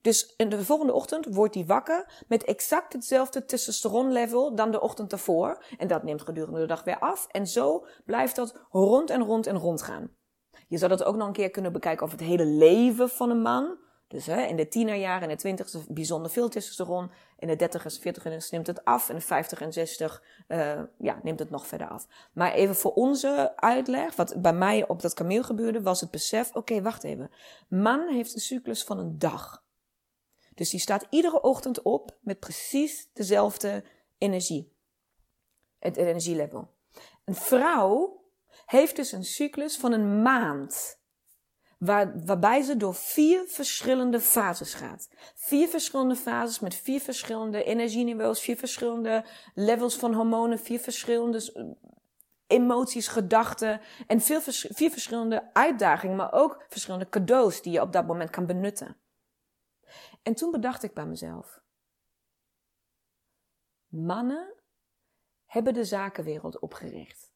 Dus 0.00 0.34
in 0.36 0.48
de 0.48 0.64
volgende 0.64 0.92
ochtend 0.92 1.26
wordt 1.34 1.54
hij 1.54 1.66
wakker 1.66 2.24
met 2.28 2.44
exact 2.44 2.92
hetzelfde 2.92 3.44
testosteronlevel 3.44 4.54
dan 4.54 4.70
de 4.70 4.80
ochtend 4.80 5.10
daarvoor. 5.10 5.64
En 5.78 5.88
dat 5.88 6.02
neemt 6.02 6.22
gedurende 6.22 6.60
de 6.60 6.66
dag 6.66 6.84
weer 6.84 6.98
af. 6.98 7.26
En 7.30 7.46
zo 7.46 7.86
blijft 8.04 8.36
dat 8.36 8.54
rond 8.70 9.10
en 9.10 9.22
rond 9.22 9.46
en 9.46 9.58
rond 9.58 9.82
gaan. 9.82 10.10
Je 10.68 10.78
zou 10.78 10.90
dat 10.90 11.04
ook 11.04 11.16
nog 11.16 11.26
een 11.26 11.32
keer 11.32 11.50
kunnen 11.50 11.72
bekijken 11.72 12.06
over 12.06 12.18
het 12.18 12.26
hele 12.26 12.44
leven 12.44 13.08
van 13.08 13.30
een 13.30 13.42
man. 13.42 13.78
Dus 14.08 14.26
hè, 14.26 14.42
in 14.42 14.56
de 14.56 14.68
tienerjaren, 14.68 15.22
in 15.22 15.28
de 15.28 15.36
twintig 15.36 15.66
is 15.66 15.86
bijzonder 15.88 16.30
veel 16.30 16.48
testosteron. 16.48 17.10
In 17.38 17.48
de 17.48 17.56
dertigers, 17.56 17.98
veertigers 17.98 18.50
neemt 18.50 18.66
het 18.66 18.84
af. 18.84 19.08
En 19.08 19.14
de 19.14 19.20
vijftig 19.20 19.60
en 19.60 19.72
zestig 19.72 20.22
uh, 20.48 20.80
ja, 20.98 21.20
neemt 21.22 21.38
het 21.38 21.50
nog 21.50 21.66
verder 21.66 21.88
af. 21.88 22.06
Maar 22.32 22.52
even 22.52 22.74
voor 22.74 22.92
onze 22.92 23.52
uitleg, 23.56 24.16
wat 24.16 24.42
bij 24.42 24.52
mij 24.52 24.88
op 24.88 25.02
dat 25.02 25.14
kameel 25.14 25.42
gebeurde, 25.42 25.82
was 25.82 26.00
het 26.00 26.10
besef, 26.10 26.54
oké, 26.54 26.82
wacht 26.82 27.04
even. 27.04 27.30
Man 27.68 28.08
heeft 28.08 28.34
een 28.34 28.40
cyclus 28.40 28.84
van 28.84 28.98
een 28.98 29.18
dag. 29.18 29.62
Dus 30.60 30.70
die 30.70 30.80
staat 30.80 31.06
iedere 31.10 31.40
ochtend 31.42 31.82
op 31.82 32.16
met 32.20 32.38
precies 32.38 33.08
dezelfde 33.12 33.84
energie. 34.18 34.72
Het 35.78 35.96
energielevel. 35.96 36.74
Een 37.24 37.34
vrouw 37.34 38.22
heeft 38.66 38.96
dus 38.96 39.12
een 39.12 39.24
cyclus 39.24 39.76
van 39.76 39.92
een 39.92 40.22
maand. 40.22 41.00
Waar, 41.78 42.24
waarbij 42.24 42.62
ze 42.62 42.76
door 42.76 42.94
vier 42.94 43.44
verschillende 43.46 44.20
fases 44.20 44.74
gaat. 44.74 45.08
Vier 45.34 45.68
verschillende 45.68 46.16
fases 46.16 46.60
met 46.60 46.74
vier 46.74 47.00
verschillende 47.00 47.64
energieniveaus, 47.64 48.40
vier 48.40 48.56
verschillende 48.56 49.24
levels 49.54 49.96
van 49.96 50.14
hormonen, 50.14 50.58
vier 50.58 50.80
verschillende 50.80 51.52
eh, 51.52 51.64
emoties, 52.46 53.08
gedachten 53.08 53.80
en 54.06 54.20
vier 54.20 54.90
verschillende 54.90 55.50
uitdagingen, 55.52 56.16
maar 56.16 56.32
ook 56.32 56.64
verschillende 56.68 57.08
cadeaus 57.08 57.62
die 57.62 57.72
je 57.72 57.80
op 57.80 57.92
dat 57.92 58.06
moment 58.06 58.30
kan 58.30 58.46
benutten. 58.46 58.96
En 60.22 60.34
toen 60.34 60.50
bedacht 60.50 60.82
ik 60.82 60.94
bij 60.94 61.06
mezelf: 61.06 61.62
mannen 63.86 64.54
hebben 65.44 65.74
de 65.74 65.84
zakenwereld 65.84 66.58
opgericht. 66.58 67.32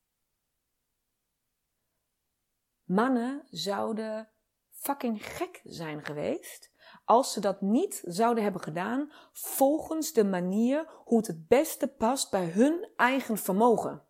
Mannen 2.85 3.47
zouden 3.51 4.29
fucking 4.71 5.27
gek 5.27 5.61
zijn 5.65 6.05
geweest 6.05 6.73
als 7.05 7.33
ze 7.33 7.41
dat 7.41 7.61
niet 7.61 8.03
zouden 8.05 8.43
hebben 8.43 8.63
gedaan 8.63 9.13
volgens 9.33 10.13
de 10.13 10.25
manier 10.25 10.89
hoe 11.05 11.19
het 11.19 11.27
het 11.27 11.49
beste 11.49 11.89
past 11.89 12.31
bij 12.31 12.47
hun 12.47 12.89
eigen 12.97 13.39
vermogen. 13.39 14.04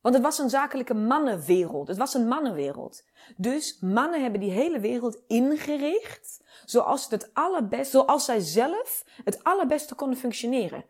Want 0.00 0.14
het 0.14 0.24
was 0.24 0.38
een 0.38 0.50
zakelijke 0.50 0.94
mannenwereld. 0.94 1.88
Het 1.88 1.96
was 1.96 2.14
een 2.14 2.28
mannenwereld. 2.28 3.04
Dus 3.36 3.78
mannen 3.80 4.22
hebben 4.22 4.40
die 4.40 4.50
hele 4.50 4.80
wereld 4.80 5.22
ingericht 5.26 6.40
zoals 6.64 7.02
het 7.02 7.10
het 7.10 7.30
allerbest, 7.34 7.90
zoals 7.90 8.24
zij 8.24 8.40
zelf 8.40 9.04
het 9.24 9.44
allerbeste 9.44 9.94
konden 9.94 10.18
functioneren. 10.18 10.84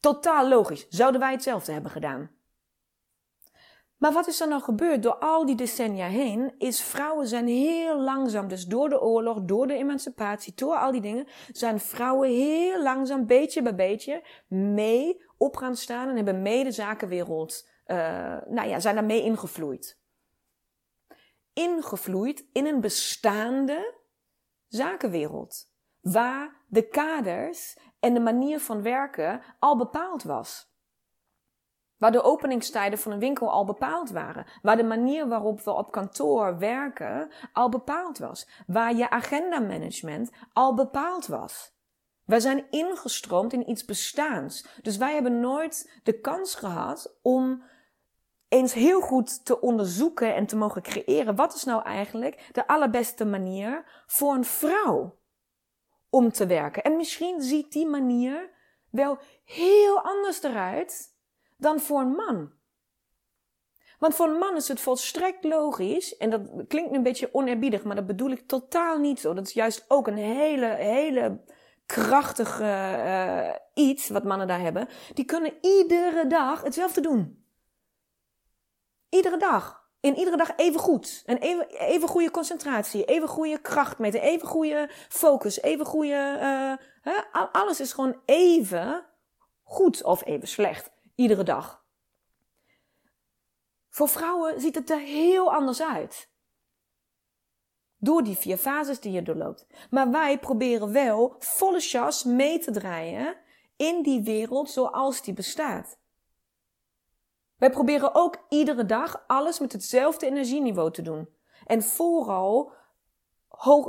Totaal 0.00 0.48
logisch. 0.48 0.86
Zouden 0.88 1.20
wij 1.20 1.32
hetzelfde 1.32 1.72
hebben 1.72 1.90
gedaan? 1.90 2.30
Maar 3.96 4.12
wat 4.12 4.26
is 4.26 4.40
er 4.40 4.48
nou 4.48 4.62
gebeurd 4.62 5.02
door 5.02 5.14
al 5.14 5.46
die 5.46 5.54
decennia 5.54 6.06
heen? 6.06 6.54
Is 6.58 6.82
vrouwen 6.82 7.26
zijn 7.26 7.46
heel 7.46 8.00
langzaam, 8.00 8.48
dus 8.48 8.64
door 8.64 8.88
de 8.88 9.00
oorlog, 9.00 9.40
door 9.42 9.66
de 9.66 9.74
emancipatie, 9.74 10.52
door 10.54 10.76
al 10.76 10.92
die 10.92 11.00
dingen, 11.00 11.26
zijn 11.52 11.80
vrouwen 11.80 12.28
heel 12.28 12.82
langzaam, 12.82 13.26
beetje 13.26 13.62
bij 13.62 13.74
beetje, 13.74 14.26
mee 14.48 15.24
op 15.38 15.56
gaan 15.56 15.76
staan 15.76 16.08
en 16.08 16.16
hebben 16.16 16.42
mee 16.42 16.64
de 16.64 16.70
zakenwereld 16.70 17.70
uh, 17.86 17.96
nou 18.46 18.68
ja, 18.68 18.80
zijn 18.80 18.94
daarmee 18.94 19.22
ingevloeid. 19.22 20.00
Ingevloeid 21.52 22.44
in 22.52 22.66
een 22.66 22.80
bestaande 22.80 23.94
zakenwereld. 24.68 25.70
Waar 26.00 26.64
de 26.66 26.88
kaders 26.88 27.78
en 28.00 28.14
de 28.14 28.20
manier 28.20 28.60
van 28.60 28.82
werken 28.82 29.42
al 29.58 29.76
bepaald 29.76 30.22
was. 30.22 30.70
Waar 31.96 32.12
de 32.12 32.22
openingstijden 32.22 32.98
van 32.98 33.12
een 33.12 33.18
winkel 33.18 33.50
al 33.50 33.64
bepaald 33.64 34.10
waren. 34.10 34.46
Waar 34.62 34.76
de 34.76 34.84
manier 34.84 35.28
waarop 35.28 35.60
we 35.60 35.70
op 35.70 35.92
kantoor 35.92 36.58
werken 36.58 37.32
al 37.52 37.68
bepaald 37.68 38.18
was. 38.18 38.48
Waar 38.66 38.94
je 38.94 39.10
agenda 39.10 39.60
management 39.60 40.30
al 40.52 40.74
bepaald 40.74 41.26
was. 41.26 41.72
Wij 42.24 42.40
zijn 42.40 42.66
ingestroomd 42.70 43.52
in 43.52 43.70
iets 43.70 43.84
bestaans. 43.84 44.66
Dus 44.82 44.96
wij 44.96 45.14
hebben 45.14 45.40
nooit 45.40 46.00
de 46.02 46.20
kans 46.20 46.54
gehad 46.54 47.18
om 47.22 47.62
eens 48.52 48.72
heel 48.72 49.00
goed 49.00 49.44
te 49.44 49.60
onderzoeken 49.60 50.34
en 50.34 50.46
te 50.46 50.56
mogen 50.56 50.82
creëren. 50.82 51.34
Wat 51.34 51.54
is 51.54 51.64
nou 51.64 51.82
eigenlijk 51.82 52.48
de 52.52 52.66
allerbeste 52.66 53.24
manier 53.24 53.84
voor 54.06 54.34
een 54.34 54.44
vrouw 54.44 55.18
om 56.10 56.32
te 56.32 56.46
werken? 56.46 56.82
En 56.82 56.96
misschien 56.96 57.40
ziet 57.40 57.72
die 57.72 57.86
manier 57.86 58.50
wel 58.90 59.18
heel 59.44 60.00
anders 60.00 60.42
eruit 60.42 61.16
dan 61.56 61.80
voor 61.80 62.00
een 62.00 62.14
man. 62.14 62.52
Want 63.98 64.14
voor 64.14 64.26
een 64.26 64.38
man 64.38 64.56
is 64.56 64.68
het 64.68 64.80
volstrekt 64.80 65.44
logisch, 65.44 66.16
en 66.16 66.30
dat 66.30 66.40
klinkt 66.68 66.94
een 66.94 67.02
beetje 67.02 67.34
oneerbiedig, 67.34 67.84
maar 67.84 67.96
dat 67.96 68.06
bedoel 68.06 68.30
ik 68.30 68.46
totaal 68.46 68.98
niet 68.98 69.20
zo. 69.20 69.34
Dat 69.34 69.46
is 69.46 69.52
juist 69.52 69.84
ook 69.88 70.06
een 70.06 70.16
hele, 70.16 70.66
hele 70.66 71.40
krachtige 71.86 72.64
uh, 72.64 73.84
iets 73.84 74.08
wat 74.08 74.24
mannen 74.24 74.46
daar 74.46 74.60
hebben. 74.60 74.88
Die 75.14 75.24
kunnen 75.24 75.52
iedere 75.60 76.26
dag 76.26 76.62
hetzelfde 76.62 77.00
doen. 77.00 77.41
Iedere 79.12 79.36
dag. 79.36 79.90
In 80.00 80.16
iedere 80.16 80.36
dag 80.36 80.56
even 80.56 80.80
goed. 80.80 81.22
En 81.26 81.36
even, 81.36 81.68
even 81.68 82.08
goede 82.08 82.30
concentratie. 82.30 83.04
Even 83.04 83.28
goede 83.28 83.60
kracht 83.60 83.98
meten. 83.98 84.20
Even 84.20 84.48
goede 84.48 84.90
focus. 85.08 85.60
Even 85.60 85.86
goede. 85.86 86.78
Uh, 87.04 87.44
alles 87.52 87.80
is 87.80 87.92
gewoon 87.92 88.20
even 88.24 89.06
goed 89.62 90.02
of 90.02 90.24
even 90.26 90.48
slecht. 90.48 90.90
Iedere 91.14 91.42
dag. 91.42 91.84
Voor 93.88 94.08
vrouwen 94.08 94.60
ziet 94.60 94.74
het 94.74 94.90
er 94.90 95.00
heel 95.00 95.54
anders 95.54 95.82
uit. 95.82 96.30
Door 97.98 98.22
die 98.22 98.36
vier 98.36 98.56
fases 98.56 99.00
die 99.00 99.12
je 99.12 99.22
doorloopt. 99.22 99.66
Maar 99.90 100.10
wij 100.10 100.38
proberen 100.38 100.92
wel 100.92 101.34
volle 101.38 101.80
chas 101.80 102.24
mee 102.24 102.58
te 102.58 102.70
draaien 102.70 103.36
in 103.76 104.02
die 104.02 104.22
wereld 104.22 104.70
zoals 104.70 105.22
die 105.22 105.34
bestaat. 105.34 106.00
Wij 107.62 107.70
proberen 107.70 108.14
ook 108.14 108.44
iedere 108.48 108.86
dag 108.86 109.24
alles 109.26 109.58
met 109.58 109.72
hetzelfde 109.72 110.26
energieniveau 110.26 110.90
te 110.90 111.02
doen. 111.02 111.28
En 111.66 111.82
vooral, 111.82 112.72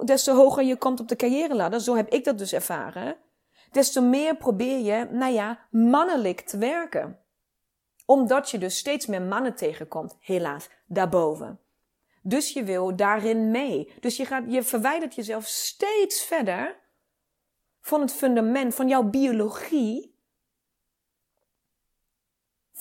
des 0.04 0.24
te 0.24 0.32
hoger 0.32 0.64
je 0.64 0.78
komt 0.78 1.00
op 1.00 1.08
de 1.08 1.16
carrière 1.16 1.56
ladder, 1.56 1.82
zo 1.82 1.96
heb 1.96 2.10
ik 2.10 2.24
dat 2.24 2.38
dus 2.38 2.54
ervaren, 2.54 3.18
des 3.72 3.92
te 3.92 4.02
meer 4.02 4.38
probeer 4.38 4.80
je, 4.80 5.08
nou 5.12 5.34
ja, 5.34 5.60
mannelijk 5.72 6.42
te 6.42 6.58
werken. 6.58 7.20
Omdat 8.06 8.50
je 8.50 8.58
dus 8.58 8.78
steeds 8.78 9.06
meer 9.06 9.22
mannen 9.22 9.56
tegenkomt, 9.56 10.16
helaas, 10.20 10.70
daarboven. 10.86 11.60
Dus 12.22 12.54
je 12.54 12.64
wil 12.64 12.96
daarin 12.96 13.52
mee. 13.52 13.94
Dus 14.00 14.18
je, 14.18 14.26
gaat, 14.26 14.44
je 14.48 14.64
verwijdert 14.64 15.16
jezelf 15.16 15.46
steeds 15.46 16.24
verder 16.24 16.80
van 17.82 18.02
het 18.02 18.14
fundament 18.14 18.76
van 18.76 18.88
jouw 18.88 19.04
biologie, 19.04 20.13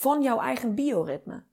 van 0.02 0.22
jouw 0.22 0.38
eigen 0.40 0.74
bioritme. 0.74 1.44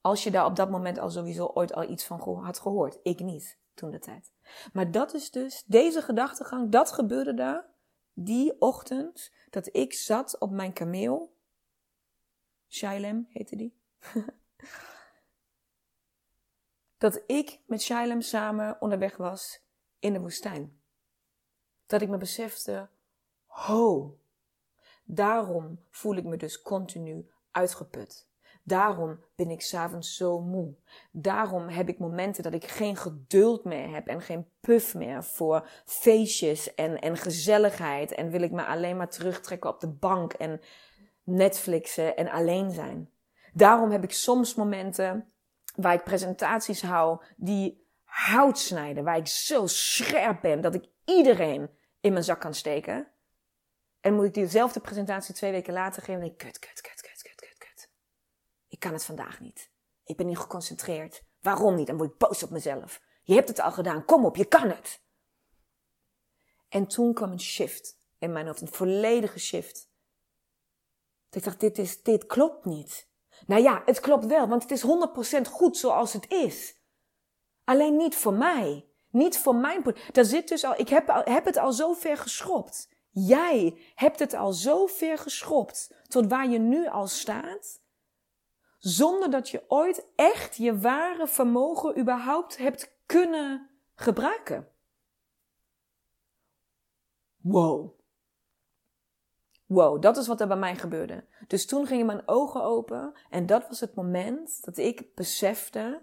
Als 0.00 0.22
je 0.24 0.30
daar 0.30 0.44
op 0.44 0.56
dat 0.56 0.70
moment 0.70 0.98
al 0.98 1.10
sowieso 1.10 1.46
ooit 1.46 1.72
al 1.72 1.90
iets 1.90 2.04
van 2.04 2.20
had 2.20 2.58
gehoord. 2.58 2.98
Ik 3.02 3.20
niet, 3.20 3.58
toen 3.74 3.90
de 3.90 3.98
tijd. 3.98 4.32
Maar 4.72 4.90
dat 4.90 5.14
is 5.14 5.30
dus, 5.30 5.64
deze 5.66 6.02
gedachtegang, 6.02 6.70
dat 6.70 6.92
gebeurde 6.92 7.34
daar, 7.34 7.66
die 8.12 8.60
ochtend, 8.60 9.32
dat 9.50 9.68
ik 9.76 9.92
zat 9.92 10.38
op 10.38 10.50
mijn 10.50 10.72
kameel. 10.72 11.34
Shailem 12.68 13.26
heette 13.28 13.56
die. 13.56 13.76
dat 16.98 17.22
ik 17.26 17.60
met 17.66 17.82
Shailem 17.82 18.20
samen 18.20 18.80
onderweg 18.80 19.16
was 19.16 19.60
in 19.98 20.12
de 20.12 20.20
woestijn. 20.20 20.80
Dat 21.86 22.00
ik 22.00 22.08
me 22.08 22.16
besefte, 22.16 22.88
ho, 23.46 24.18
daarom 25.04 25.84
voel 25.90 26.14
ik 26.14 26.24
me 26.24 26.36
dus 26.36 26.62
continu 26.62 27.30
uitgeput. 27.56 28.28
Daarom 28.62 29.20
ben 29.34 29.50
ik 29.50 29.60
s'avonds 29.60 30.16
zo 30.16 30.40
moe. 30.40 30.74
Daarom 31.12 31.68
heb 31.68 31.88
ik 31.88 31.98
momenten 31.98 32.42
dat 32.42 32.54
ik 32.54 32.66
geen 32.66 32.96
geduld 32.96 33.64
meer 33.64 33.90
heb 33.90 34.06
en 34.06 34.20
geen 34.20 34.48
puff 34.60 34.94
meer 34.94 35.24
voor 35.24 35.68
feestjes 35.84 36.74
en, 36.74 36.98
en 36.98 37.16
gezelligheid. 37.16 38.14
En 38.14 38.30
wil 38.30 38.42
ik 38.42 38.50
me 38.50 38.64
alleen 38.64 38.96
maar 38.96 39.08
terugtrekken 39.08 39.70
op 39.70 39.80
de 39.80 39.88
bank 39.88 40.32
en 40.32 40.60
Netflixen 41.22 42.16
en 42.16 42.30
alleen 42.30 42.70
zijn. 42.70 43.10
Daarom 43.52 43.90
heb 43.90 44.04
ik 44.04 44.12
soms 44.12 44.54
momenten 44.54 45.32
waar 45.76 45.94
ik 45.94 46.04
presentaties 46.04 46.82
hou 46.82 47.20
die 47.36 47.86
hout 48.04 48.58
snijden, 48.58 49.04
waar 49.04 49.16
ik 49.16 49.26
zo 49.26 49.66
scherp 49.66 50.40
ben 50.40 50.60
dat 50.60 50.74
ik 50.74 50.88
iedereen 51.04 51.70
in 52.00 52.12
mijn 52.12 52.24
zak 52.24 52.40
kan 52.40 52.54
steken. 52.54 53.06
En 54.00 54.14
moet 54.14 54.24
ik 54.24 54.34
diezelfde 54.34 54.80
presentatie 54.80 55.34
twee 55.34 55.50
weken 55.50 55.72
later 55.72 56.02
geven 56.02 56.22
ik, 56.22 56.36
kut, 56.36 56.58
kut, 56.58 56.80
kut. 56.80 56.95
Ik 58.76 58.82
kan 58.82 58.92
het 58.92 59.04
vandaag 59.04 59.40
niet. 59.40 59.70
Ik 60.04 60.16
ben 60.16 60.26
niet 60.26 60.38
geconcentreerd. 60.38 61.24
Waarom 61.40 61.74
niet? 61.74 61.86
Dan 61.86 61.96
word 61.96 62.10
ik 62.10 62.18
boos 62.18 62.42
op 62.42 62.50
mezelf. 62.50 63.00
Je 63.22 63.34
hebt 63.34 63.48
het 63.48 63.60
al 63.60 63.72
gedaan. 63.72 64.04
Kom 64.04 64.24
op, 64.24 64.36
je 64.36 64.44
kan 64.44 64.68
het. 64.68 65.02
En 66.68 66.86
toen 66.86 67.14
kwam 67.14 67.30
een 67.30 67.40
shift 67.40 68.00
in 68.18 68.32
mijn 68.32 68.46
hoofd, 68.46 68.60
een 68.60 68.72
volledige 68.72 69.38
shift. 69.38 69.90
ik 71.30 71.44
dacht, 71.44 71.60
dit, 71.60 71.78
is, 71.78 72.02
dit 72.02 72.26
klopt 72.26 72.64
niet. 72.64 73.08
Nou 73.46 73.62
ja, 73.62 73.82
het 73.84 74.00
klopt 74.00 74.26
wel, 74.26 74.48
want 74.48 74.62
het 74.62 74.70
is 74.70 74.84
100% 75.38 75.50
goed 75.50 75.76
zoals 75.76 76.12
het 76.12 76.30
is. 76.30 76.80
Alleen 77.64 77.96
niet 77.96 78.16
voor 78.16 78.34
mij. 78.34 78.88
Niet 79.10 79.38
voor 79.38 79.54
mijn... 79.54 79.96
Daar 80.12 80.24
zit 80.24 80.48
dus 80.48 80.64
al, 80.64 80.78
ik 80.78 80.88
heb, 80.88 81.22
heb 81.24 81.44
het 81.44 81.56
al 81.56 81.72
zo 81.72 81.92
ver 81.92 82.16
geschopt. 82.16 82.88
Jij 83.10 83.78
hebt 83.94 84.18
het 84.18 84.34
al 84.34 84.52
zo 84.52 84.86
ver 84.86 85.18
geschopt 85.18 85.94
tot 86.08 86.26
waar 86.26 86.48
je 86.48 86.58
nu 86.58 86.88
al 86.88 87.06
staat, 87.06 87.84
zonder 88.86 89.30
dat 89.30 89.48
je 89.48 89.64
ooit 89.68 90.06
echt 90.14 90.56
je 90.56 90.78
ware 90.78 91.26
vermogen 91.26 91.98
überhaupt 91.98 92.56
hebt 92.56 92.96
kunnen 93.06 93.70
gebruiken. 93.94 94.68
Wow. 97.36 98.00
Wow, 99.66 100.02
dat 100.02 100.16
is 100.16 100.26
wat 100.26 100.40
er 100.40 100.46
bij 100.46 100.56
mij 100.56 100.76
gebeurde. 100.76 101.24
Dus 101.46 101.66
toen 101.66 101.86
gingen 101.86 102.06
mijn 102.06 102.28
ogen 102.28 102.62
open 102.62 103.12
en 103.30 103.46
dat 103.46 103.68
was 103.68 103.80
het 103.80 103.94
moment 103.94 104.64
dat 104.64 104.76
ik 104.76 105.14
besefte, 105.14 106.02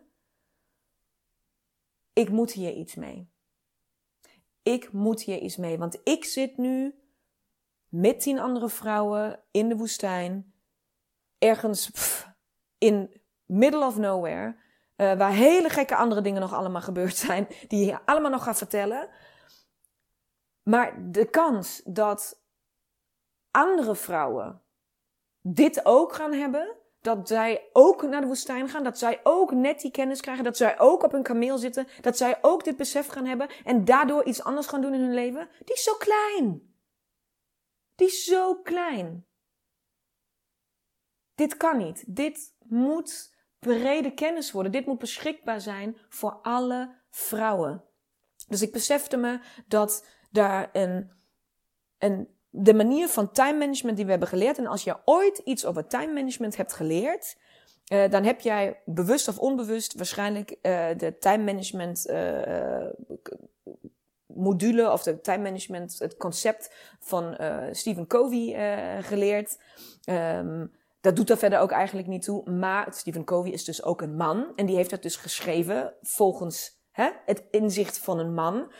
ik 2.14 2.30
moet 2.30 2.52
hier 2.52 2.74
iets 2.74 2.96
mee. 2.96 3.32
Ik 4.64 4.92
moet 4.92 5.22
hier 5.22 5.40
iets 5.40 5.58
mee, 5.58 5.78
want 5.78 6.00
ik 6.04 6.24
zit 6.24 6.58
nu 6.58 6.96
met 7.88 8.20
tien 8.20 8.40
andere 8.40 8.70
vrouwen 8.70 9.44
in 9.52 9.70
de 9.70 9.76
woestijn, 9.76 10.54
ergens 11.38 11.92
in 12.84 13.22
middle 13.46 13.86
of 13.86 13.98
nowhere, 13.98 14.56
uh, 14.98 15.14
waar 15.14 15.32
hele 15.32 15.70
gekke 15.70 15.96
andere 15.96 16.22
dingen 16.22 16.42
nog 16.42 16.54
allemaal 16.54 16.82
gebeurd 16.82 17.16
zijn, 17.16 17.48
die 17.68 17.86
je 17.86 18.06
allemaal 18.06 18.32
nog 18.32 18.44
ga 18.44 18.56
vertellen. 18.56 19.10
Maar 20.64 21.12
de 21.12 21.30
kans 21.30 21.82
dat 21.86 22.42
andere 23.52 23.96
vrouwen 23.96 24.62
dit 25.42 25.86
ook 25.86 26.14
gaan 26.14 26.34
hebben, 26.34 26.76
dat 27.02 27.28
zij 27.28 27.70
ook 27.74 28.02
naar 28.02 28.22
de 28.22 28.28
woestijn 28.28 28.70
gaan, 28.70 28.84
dat 28.84 28.98
zij 28.98 29.20
ook 29.24 29.52
net 29.52 29.82
die 29.82 29.92
kennis 29.92 30.22
krijgen, 30.22 30.44
dat 30.44 30.58
zij 30.58 30.80
ook 30.80 31.04
op 31.04 31.12
hun 31.12 31.24
kameel 31.24 31.58
zitten, 31.58 31.88
dat 32.02 32.18
zij 32.18 32.38
ook 32.42 32.64
dit 32.64 32.78
besef 32.78 33.08
gaan 33.08 33.26
hebben 33.26 33.50
en 33.64 33.86
daardoor 33.86 34.24
iets 34.24 34.44
anders 34.44 34.68
gaan 34.68 34.82
doen 34.82 34.94
in 34.94 35.02
hun 35.02 35.14
leven, 35.14 35.50
die 35.66 35.76
is 35.76 35.84
zo 35.84 35.94
klein. 35.94 36.76
Die 37.96 38.08
is 38.08 38.24
zo 38.24 38.56
klein. 38.56 39.28
Dit 41.36 41.58
kan 41.58 41.78
niet. 41.78 42.04
Dit 42.08 42.53
moet 42.70 43.36
brede 43.60 44.14
kennis 44.14 44.52
worden. 44.52 44.72
Dit 44.72 44.86
moet 44.86 45.00
beschikbaar 45.00 45.62
zijn 45.62 45.98
voor 46.10 46.40
alle 46.42 46.96
vrouwen. 47.10 47.84
Dus 48.48 48.62
ik 48.62 48.72
besefte 48.72 49.18
me 49.18 49.40
dat 49.68 50.06
daar 50.32 50.70
een, 50.72 51.12
de 52.50 52.74
manier 52.74 53.08
van 53.08 53.32
time 53.32 53.58
management 53.58 53.96
die 53.96 54.06
we 54.06 54.12
hebben 54.12 54.30
geleerd. 54.30 54.58
En 54.58 54.68
als 54.68 54.84
je 54.84 54.98
ooit 55.06 55.38
iets 55.38 55.66
over 55.66 55.88
time 55.88 56.14
management 56.14 56.58
hebt 56.58 56.74
geleerd, 56.74 57.38
uh, 57.94 58.10
dan 58.10 58.24
heb 58.24 58.40
jij 58.42 58.82
bewust 58.86 59.28
of 59.28 59.40
onbewust 59.40 59.94
waarschijnlijk 59.94 60.50
uh, 60.52 60.88
de 60.98 61.18
time 61.20 61.44
management 61.44 62.10
uh, 62.10 62.86
module 64.26 64.92
of 64.92 65.04
de 65.04 65.22
time 65.22 65.44
management, 65.44 66.00
het 66.00 66.18
concept 66.18 66.76
van 67.00 67.38
Stephen 67.72 68.08
Covey 68.08 69.02
geleerd. 69.02 69.60
Um, 70.10 70.72
dat 71.04 71.16
doet 71.16 71.30
er 71.30 71.38
verder 71.38 71.60
ook 71.60 71.72
eigenlijk 71.72 72.08
niet 72.08 72.22
toe. 72.22 72.52
Maar 72.52 72.94
Stephen 72.94 73.24
Covey 73.24 73.52
is 73.52 73.64
dus 73.64 73.84
ook 73.84 74.02
een 74.02 74.16
man. 74.16 74.56
En 74.56 74.66
die 74.66 74.76
heeft 74.76 74.90
dat 74.90 75.02
dus 75.02 75.16
geschreven 75.16 75.94
volgens 76.02 76.82
hè, 76.92 77.10
het 77.26 77.44
inzicht 77.52 77.98
van 77.98 78.20
een 78.20 78.34
man. 78.34 78.72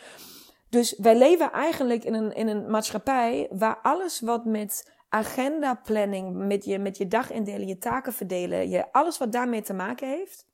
Dus 0.68 0.96
wij 0.98 1.18
leven 1.18 1.52
eigenlijk 1.52 2.04
in 2.04 2.14
een, 2.14 2.32
in 2.32 2.48
een 2.48 2.70
maatschappij 2.70 3.48
waar 3.50 3.78
alles 3.82 4.20
wat 4.20 4.44
met 4.44 4.92
agenda 5.08 5.74
planning, 5.74 6.36
met 6.36 6.64
je, 6.64 6.78
met 6.78 6.96
je 6.96 7.08
dag 7.08 7.30
indelen, 7.30 7.66
je 7.66 7.78
taken 7.78 8.12
verdelen, 8.12 8.68
je, 8.68 8.92
alles 8.92 9.18
wat 9.18 9.32
daarmee 9.32 9.62
te 9.62 9.74
maken 9.74 10.08
heeft, 10.08 10.46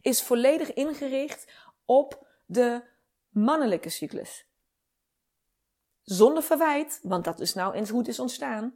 is 0.00 0.22
volledig 0.22 0.72
ingericht 0.72 1.52
op 1.84 2.26
de 2.46 2.82
mannelijke 3.28 3.88
cyclus. 3.88 4.46
Zonder 6.02 6.42
verwijt, 6.42 7.00
want 7.02 7.24
dat 7.24 7.40
is 7.40 7.54
nou 7.54 7.74
eens 7.74 7.90
hoe 7.90 7.98
het 7.98 8.08
is 8.08 8.20
ontstaan. 8.20 8.74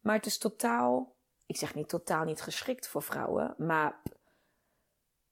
Maar 0.00 0.16
het 0.16 0.26
is 0.26 0.38
totaal, 0.38 1.13
ik 1.46 1.56
zeg 1.56 1.74
niet 1.74 1.88
totaal 1.88 2.24
niet 2.24 2.42
geschikt 2.42 2.88
voor 2.88 3.02
vrouwen, 3.02 3.54
maar 3.58 4.02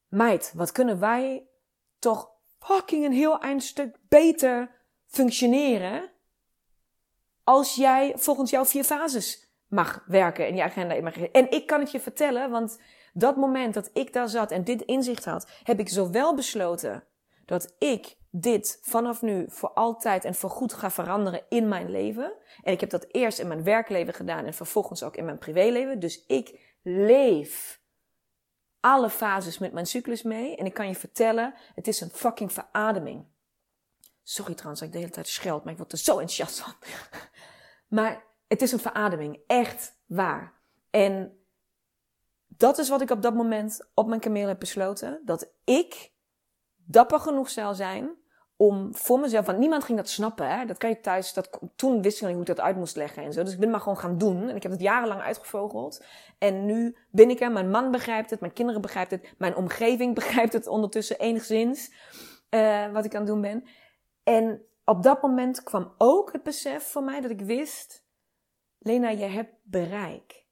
meid, 0.09 0.53
wat 0.55 0.73
kunnen 0.73 1.01
wij 1.01 1.47
toch 1.99 2.31
fucking 2.59 3.05
een 3.05 3.13
heel 3.13 3.41
eind 3.41 3.63
stuk 3.63 3.97
beter 4.09 4.71
functioneren 5.07 6.11
als 7.45 7.75
jij 7.75 8.13
volgens 8.17 8.51
jouw 8.51 8.65
vier 8.65 8.85
fases 8.85 9.51
mag 9.67 10.05
werken 10.07 10.49
in 10.49 10.57
je 10.57 10.63
agenda. 10.63 10.95
En 11.33 11.51
ik 11.51 11.67
kan 11.67 11.81
het 11.81 11.91
je 11.91 12.01
vertellen, 12.01 12.51
want 12.51 12.79
dat 13.13 13.37
moment 13.37 13.75
dat 13.75 13.91
ik 13.93 14.13
daar 14.13 14.29
zat 14.29 14.51
en 14.51 14.65
dit 14.65 14.83
inzicht 14.83 15.25
had, 15.25 15.51
heb 15.63 15.79
ik 15.79 15.89
zowel 15.89 16.35
besloten 16.35 17.05
dat 17.45 17.75
ik 17.79 18.17
dit 18.35 18.79
vanaf 18.83 19.23
nu 19.23 19.45
voor 19.49 19.73
altijd 19.73 20.25
en 20.25 20.35
voor 20.35 20.51
goed 20.51 20.73
ga 20.73 20.91
veranderen 20.91 21.43
in 21.49 21.69
mijn 21.69 21.91
leven. 21.91 22.33
En 22.63 22.73
ik 22.73 22.81
heb 22.81 22.91
dat 22.91 23.07
eerst 23.11 23.39
in 23.39 23.49
mijn 23.49 23.65
werkleven 23.65 24.15
gedaan 24.15 24.45
en 24.45 24.55
vervolgens 24.55 25.03
ook 25.03 25.17
in 25.17 25.25
mijn 25.25 25.39
privéleven. 25.39 25.99
Dus 25.99 26.27
ik 26.27 26.77
leef 26.83 27.81
alle 28.81 29.11
fases 29.11 29.59
met 29.59 29.73
mijn 29.73 29.87
cyclus 29.87 30.23
mee. 30.23 30.57
En 30.57 30.67
ik 30.67 30.75
kan 30.75 30.89
je 30.89 30.95
vertellen, 30.95 31.55
het 31.75 31.89
is 31.89 32.01
een 32.01 32.11
fucking 32.11 32.53
verademing. 32.53 33.27
Sorry 34.23 34.55
trouwens 34.55 34.81
dat 34.81 34.89
ik 34.89 34.95
de 34.95 35.01
hele 35.01 35.15
tijd 35.15 35.29
scheld, 35.29 35.65
maar 35.65 35.73
ik 35.73 35.79
word 35.79 35.93
er 35.93 35.99
zo 35.99 36.13
enthousiast 36.13 36.61
van. 36.61 36.75
Maar 37.89 38.25
het 38.49 38.63
is 38.63 38.73
een 38.73 38.79
verademing, 38.79 39.41
echt 39.47 39.99
waar. 40.07 40.61
En 40.91 41.45
dat 42.49 42.79
is 42.79 42.89
wat 42.89 43.01
ik 43.01 43.11
op 43.11 43.23
dat 43.23 43.35
moment 43.35 43.91
op 43.95 44.07
mijn 44.07 44.21
kameel 44.21 44.49
heb 44.49 44.59
besloten. 44.59 45.23
Dat 45.25 45.53
ik 45.65 46.13
dapper 46.77 47.21
genoeg 47.21 47.51
zou 47.51 47.75
zijn 47.75 48.22
om 48.63 48.95
voor 48.95 49.21
mezelf, 49.21 49.47
want 49.47 49.59
niemand 49.59 49.85
ging 49.85 49.99
dat 49.99 50.09
snappen. 50.09 50.59
Hè? 50.59 50.65
Dat 50.65 50.79
kan 50.79 50.91
je 50.91 51.01
thuis, 51.01 51.33
dat, 51.33 51.61
toen 51.77 52.03
wist 52.03 52.17
ik 52.17 52.23
niet 52.23 52.33
hoe 52.33 52.41
ik 52.41 52.47
dat 52.47 52.61
uit 52.61 52.77
moest 52.77 52.97
leggen 52.97 53.23
en 53.23 53.33
zo. 53.33 53.43
Dus 53.43 53.53
ik 53.53 53.59
ben 53.59 53.71
maar 53.71 53.81
gewoon 53.81 53.99
gaan 53.99 54.19
doen. 54.19 54.49
En 54.49 54.57
ik 54.57 54.63
heb 54.63 54.73
het 54.73 54.81
jarenlang 54.81 55.21
uitgevogeld. 55.21 56.05
En 56.39 56.65
nu 56.65 56.97
ben 57.11 57.31
ik 57.31 57.41
er, 57.41 57.53
mijn 57.53 57.71
man 57.71 57.91
begrijpt 57.91 58.31
het, 58.31 58.41
mijn 58.41 58.53
kinderen 58.53 58.81
begrijpt 58.81 59.11
het, 59.11 59.35
mijn 59.39 59.57
omgeving 59.57 60.15
begrijpt 60.21 60.53
het 60.53 60.67
ondertussen 60.67 61.19
enigszins, 61.19 61.93
uh, 62.51 62.93
wat 62.93 63.05
ik 63.05 63.15
aan 63.15 63.21
het 63.21 63.31
doen 63.31 63.41
ben. 63.41 63.65
En 64.23 64.63
op 64.85 65.03
dat 65.03 65.23
moment 65.23 65.63
kwam 65.63 65.95
ook 65.99 66.33
het 66.33 66.43
besef 66.43 66.91
van 66.91 67.05
mij 67.05 67.21
dat 67.21 67.31
ik 67.31 67.41
wist, 67.41 68.05
Lena, 68.79 69.09
je 69.09 69.25
hebt 69.25 69.55
bereik. 69.63 70.47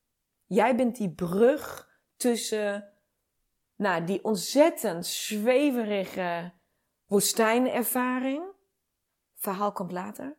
Jij 0.46 0.76
bent 0.76 0.96
die 0.96 1.10
brug 1.10 1.88
tussen 2.16 2.92
nou, 3.76 4.04
die 4.04 4.24
ontzettend 4.24 5.06
zweverige 5.06 6.52
woestijnervaring. 7.10 8.42
Verhaal 9.34 9.72
komt 9.72 9.92
later. 9.92 10.36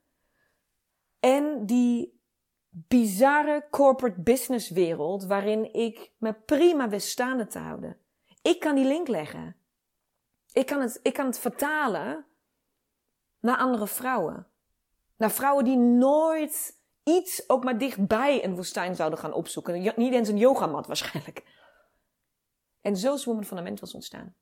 En 1.19 1.65
die 1.65 2.21
bizarre 2.69 3.67
corporate 3.69 4.21
business 4.21 4.69
wereld 4.69 5.25
waarin 5.25 5.73
ik 5.73 6.11
me 6.17 6.33
prima 6.33 6.89
wist 6.89 7.07
staande 7.07 7.47
te 7.47 7.59
houden. 7.59 7.97
Ik 8.41 8.59
kan 8.59 8.75
die 8.75 8.85
link 8.85 9.07
leggen. 9.07 9.55
Ik 10.51 10.65
kan 10.65 10.81
het, 10.81 10.99
ik 11.03 11.13
kan 11.13 11.25
het 11.25 11.39
vertalen 11.39 12.25
naar 13.39 13.57
andere 13.57 13.87
vrouwen. 13.87 14.47
Naar 15.17 15.31
vrouwen 15.31 15.63
die 15.63 15.77
nooit 15.77 16.79
iets 17.03 17.49
ook 17.49 17.63
maar 17.63 17.77
dichtbij 17.77 18.43
een 18.43 18.55
woestijn 18.55 18.95
zouden 18.95 19.19
gaan 19.19 19.33
opzoeken. 19.33 19.93
Niet 19.95 20.13
eens 20.13 20.29
een 20.29 20.37
yogamat 20.37 20.87
waarschijnlijk. 20.87 21.43
En 22.81 22.97
zo 22.97 23.13
is 23.13 23.25
Woman 23.25 23.45
Fundamentals 23.45 23.93
ontstaan. 23.93 24.35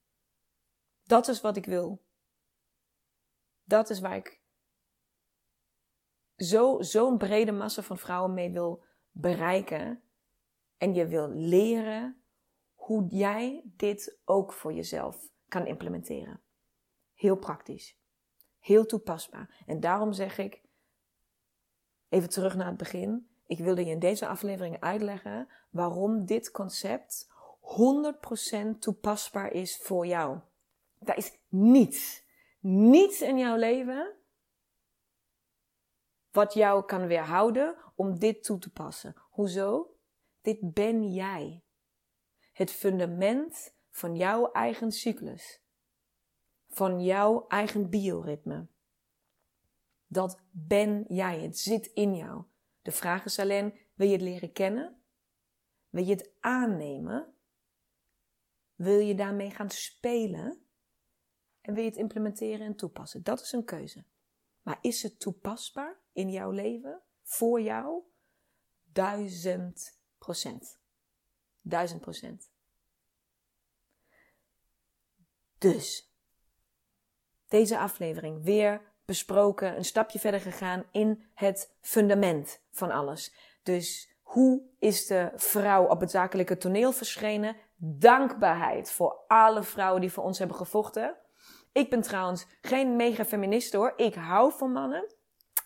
Dat 1.04 1.28
is 1.28 1.42
wat 1.42 1.58
ik 1.58 1.65
wil. 1.65 2.08
Dat 3.70 3.90
is 3.90 4.00
waar 4.00 4.16
ik 4.16 4.42
zo, 6.38 6.82
zo'n 6.82 7.18
brede 7.18 7.52
massa 7.52 7.82
van 7.82 7.98
vrouwen 7.98 8.34
mee 8.34 8.52
wil 8.52 8.84
bereiken. 9.12 10.02
En 10.78 10.94
je 10.94 11.08
wil 11.08 11.30
leren 11.30 12.22
hoe 12.74 13.06
jij 13.08 13.64
dit 13.66 14.20
ook 14.26 14.54
voor 14.54 14.74
jezelf 14.74 15.30
kan 15.48 15.68
implementeren. 15.68 16.42
Heel 17.14 17.38
praktisch. 17.38 17.98
Heel 18.60 18.86
toepasbaar. 18.86 19.64
En 19.66 19.80
daarom 19.80 20.14
zeg 20.14 20.38
ik, 20.38 20.62
even 22.10 22.30
terug 22.30 22.56
naar 22.56 22.68
het 22.68 22.78
begin. 22.78 23.30
Ik 23.46 23.58
wilde 23.58 23.86
je 23.86 23.92
in 23.92 24.00
deze 24.00 24.28
aflevering 24.28 24.80
uitleggen 24.80 25.48
waarom 25.70 26.26
dit 26.26 26.52
concept 26.52 27.28
100% 28.76 28.80
toepasbaar 28.80 29.52
is 29.52 29.78
voor 29.78 30.06
jou. 30.06 30.40
Er 31.00 31.18
is 31.18 31.40
niets, 31.48 32.24
niets 32.60 33.22
in 33.22 33.38
jouw 33.38 33.56
leven 33.56 34.19
wat 36.32 36.54
jou 36.54 36.86
kan 36.86 37.08
weerhouden 37.08 37.78
om 37.95 38.19
dit 38.19 38.43
toe 38.43 38.60
te 38.60 38.72
passen. 38.72 39.15
Hoezo? 39.30 39.98
Dit 40.41 40.74
ben 40.74 41.12
jij. 41.12 41.63
Het 42.54 42.72
fundament 42.72 43.76
van 43.89 44.15
jouw 44.15 44.52
eigen 44.52 44.91
cyclus. 44.91 45.62
Van 46.67 47.02
jouw 47.04 47.48
eigen 47.48 47.89
bioritme. 47.89 48.67
Dat 50.08 50.41
ben 50.52 51.06
jij. 51.08 51.39
Het 51.39 51.58
zit 51.58 51.86
in 51.86 52.15
jou. 52.15 52.43
De 52.82 52.91
vraag 52.91 53.26
is 53.26 53.39
alleen, 53.39 53.80
wil 53.93 54.08
je 54.08 54.13
het 54.13 54.22
leren 54.22 54.52
kennen? 54.52 55.02
Wil 55.89 56.04
je 56.04 56.12
het 56.12 56.32
aannemen? 56.39 57.34
Wil 58.76 59.00
je 59.00 59.15
daarmee 59.15 59.50
gaan 59.50 59.69
spelen? 59.69 60.69
En 61.62 61.74
wil 61.74 61.84
je 61.84 61.89
het 61.89 62.00
implementeren 62.00 62.65
en 62.65 62.76
toepassen? 62.76 63.24
Dat 63.24 63.41
is 63.41 63.52
een 63.52 63.65
keuze. 63.65 64.04
Maar 64.62 64.78
is 64.82 65.04
het 65.04 65.19
toepasbaar 65.19 66.00
in 66.13 66.32
jouw 66.32 66.52
leven? 66.52 67.02
Voor 67.24 67.62
jou? 67.62 68.02
Duizend 68.84 70.00
procent. 70.17 70.80
Duizend 71.62 72.02
procent. 72.02 72.50
Dus, 75.58 76.13
deze 77.48 77.80
aflevering 77.80 78.43
weer 78.43 78.82
besproken, 79.06 79.78
een 79.78 79.86
stapje 79.86 80.19
verder 80.19 80.41
gegaan 80.41 80.86
in 80.91 81.24
het 81.34 81.76
fundament 81.82 82.62
van 82.72 82.91
alles. 82.91 83.34
Dus 83.63 84.13
hoe 84.22 84.62
is 84.80 85.08
de 85.08 85.32
vrouw 85.36 85.88
op 85.88 86.00
het 86.00 86.12
zakelijke 86.12 86.58
toneel 86.58 86.91
verschenen? 86.91 87.56
dankbaarheid 87.82 88.91
voor 88.91 89.19
alle 89.28 89.63
vrouwen 89.63 90.02
die 90.02 90.12
voor 90.12 90.24
ons 90.24 90.39
hebben 90.39 90.58
gevochten. 90.58 91.15
Ik 91.72 91.90
ben 91.90 92.02
trouwens 92.02 92.46
geen 92.62 92.96
mega 92.96 93.26
feminist 93.26 93.74
hoor. 93.74 93.94
Ik 93.96 94.16
hou 94.16 94.52
van 94.58 94.72
mannen. 94.72 95.14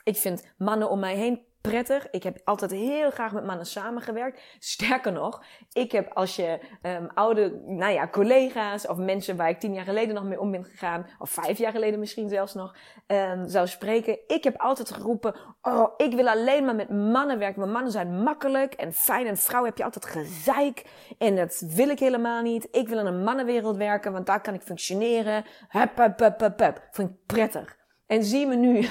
Ik 0.04 0.18
vind 0.18 0.54
mannen 0.58 0.90
om 0.90 1.00
mij 1.00 1.16
heen 1.16 1.46
prettig. 1.70 2.10
Ik 2.10 2.24
heb 2.24 2.42
altijd 2.44 2.72
heel 2.72 3.12
graag 3.12 3.32
met 3.32 3.46
mannen 3.46 3.66
samengewerkt. 3.66 4.42
Sterker 4.60 5.12
nog, 5.12 5.44
ik 5.72 5.92
heb 5.92 6.12
als 6.14 6.36
je 6.36 6.60
um, 6.82 7.10
oude, 7.14 7.62
nou 7.66 7.94
ja, 7.94 8.08
collega's 8.08 8.88
of 8.88 8.98
mensen 8.98 9.36
waar 9.36 9.50
ik 9.50 9.60
tien 9.60 9.74
jaar 9.74 9.86
geleden 9.86 10.16
nog 10.16 10.24
mee 10.24 10.40
om 10.40 10.52
ben 10.52 10.64
gegaan, 10.64 11.06
of 11.20 11.30
vijf 11.30 11.58
jaar 11.58 11.72
geleden 11.72 12.00
misschien 12.00 12.30
zelfs 12.30 12.54
nog, 12.54 12.76
um, 13.08 13.48
zou 13.48 13.68
spreken. 13.68 14.18
Ik 14.28 14.44
heb 14.44 14.58
altijd 14.58 14.92
geroepen, 14.92 15.36
oh, 15.62 15.94
ik 15.98 16.14
wil 16.14 16.28
alleen 16.28 16.66
maar 16.66 16.76
met 16.76 16.90
mannen 16.90 17.40
werken. 17.40 17.60
Want 17.60 17.72
mannen 17.72 17.92
zijn 17.92 18.24
makkelijk 18.24 18.74
en 18.74 18.94
fijn 18.94 19.28
en 19.28 19.38
vrouwen 19.38 19.70
heb 19.70 19.78
je 19.78 19.84
altijd 19.84 20.06
gezeik. 20.06 20.86
En 21.18 21.36
dat 21.36 21.64
wil 21.68 21.90
ik 21.90 22.00
helemaal 22.00 22.42
niet. 22.42 22.68
Ik 22.72 22.88
wil 22.88 23.00
in 23.00 23.06
een 23.06 23.24
mannenwereld 23.24 23.78
werken, 23.78 24.12
want 24.12 24.26
daar 24.26 24.42
kan 24.42 24.54
ik 24.54 24.62
functioneren. 24.62 25.46
Hup, 25.68 25.98
hup, 25.98 26.20
hup, 26.20 26.40
hup, 26.40 26.60
hup. 26.60 26.88
Vind 26.92 27.10
ik 27.10 27.16
prettig. 27.26 27.82
En 28.14 28.24
zie 28.24 28.48
me 28.48 28.56
nu, 28.56 28.88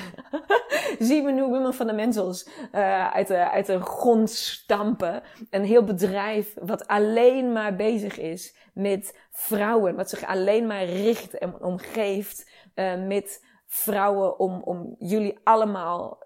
zie 1.09 1.23
me 1.23 1.33
nu 1.33 1.43
Women 1.43 1.75
Fundamentals 1.75 2.49
uh, 2.75 3.11
uit, 3.13 3.27
de, 3.27 3.51
uit 3.51 3.67
de 3.67 3.81
grond 3.81 4.31
stampen. 4.31 5.23
Een 5.51 5.65
heel 5.65 5.85
bedrijf 5.85 6.55
wat 6.61 6.87
alleen 6.87 7.53
maar 7.53 7.77
bezig 7.77 8.19
is 8.19 8.57
met 8.75 9.19
vrouwen. 9.31 9.95
Wat 9.97 10.11
zich 10.11 10.25
alleen 10.25 10.67
maar 10.67 10.85
richt 10.85 11.39
en 11.39 11.61
omgeeft 11.61 12.51
uh, 12.75 13.07
met 13.07 13.45
vrouwen 13.67 14.39
om, 14.39 14.63
om 14.63 14.95
jullie 14.99 15.39
allemaal 15.45 16.19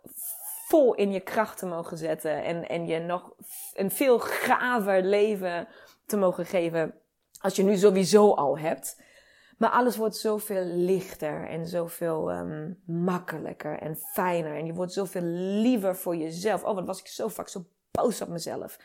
vol 0.69 0.95
in 0.95 1.13
je 1.13 1.21
kracht 1.21 1.59
te 1.59 1.67
mogen 1.67 1.97
zetten. 1.97 2.45
En, 2.45 2.69
en 2.69 2.87
je 2.87 2.99
nog 2.99 3.35
een 3.75 3.91
veel 3.91 4.19
gaver 4.19 5.03
leven 5.03 5.69
te 6.07 6.17
mogen 6.17 6.47
geven 6.47 6.95
als 7.41 7.57
je 7.57 7.63
nu 7.63 7.77
sowieso 7.77 8.31
al 8.31 8.59
hebt. 8.59 9.05
Maar 9.57 9.71
alles 9.71 9.97
wordt 9.97 10.17
zoveel 10.17 10.65
lichter 10.65 11.49
en 11.49 11.67
zoveel 11.67 12.33
um, 12.33 12.83
makkelijker 12.85 13.79
en 13.79 13.97
fijner. 13.97 14.57
En 14.57 14.67
je 14.67 14.73
wordt 14.73 14.93
zoveel 14.93 15.23
liever 15.63 15.97
voor 15.97 16.17
jezelf. 16.17 16.65
Oh, 16.65 16.75
wat 16.75 16.87
was 16.87 17.01
ik 17.01 17.07
zo 17.07 17.29
vaak 17.29 17.49
zo 17.49 17.65
boos 17.91 18.21
op 18.21 18.29
mezelf. 18.29 18.79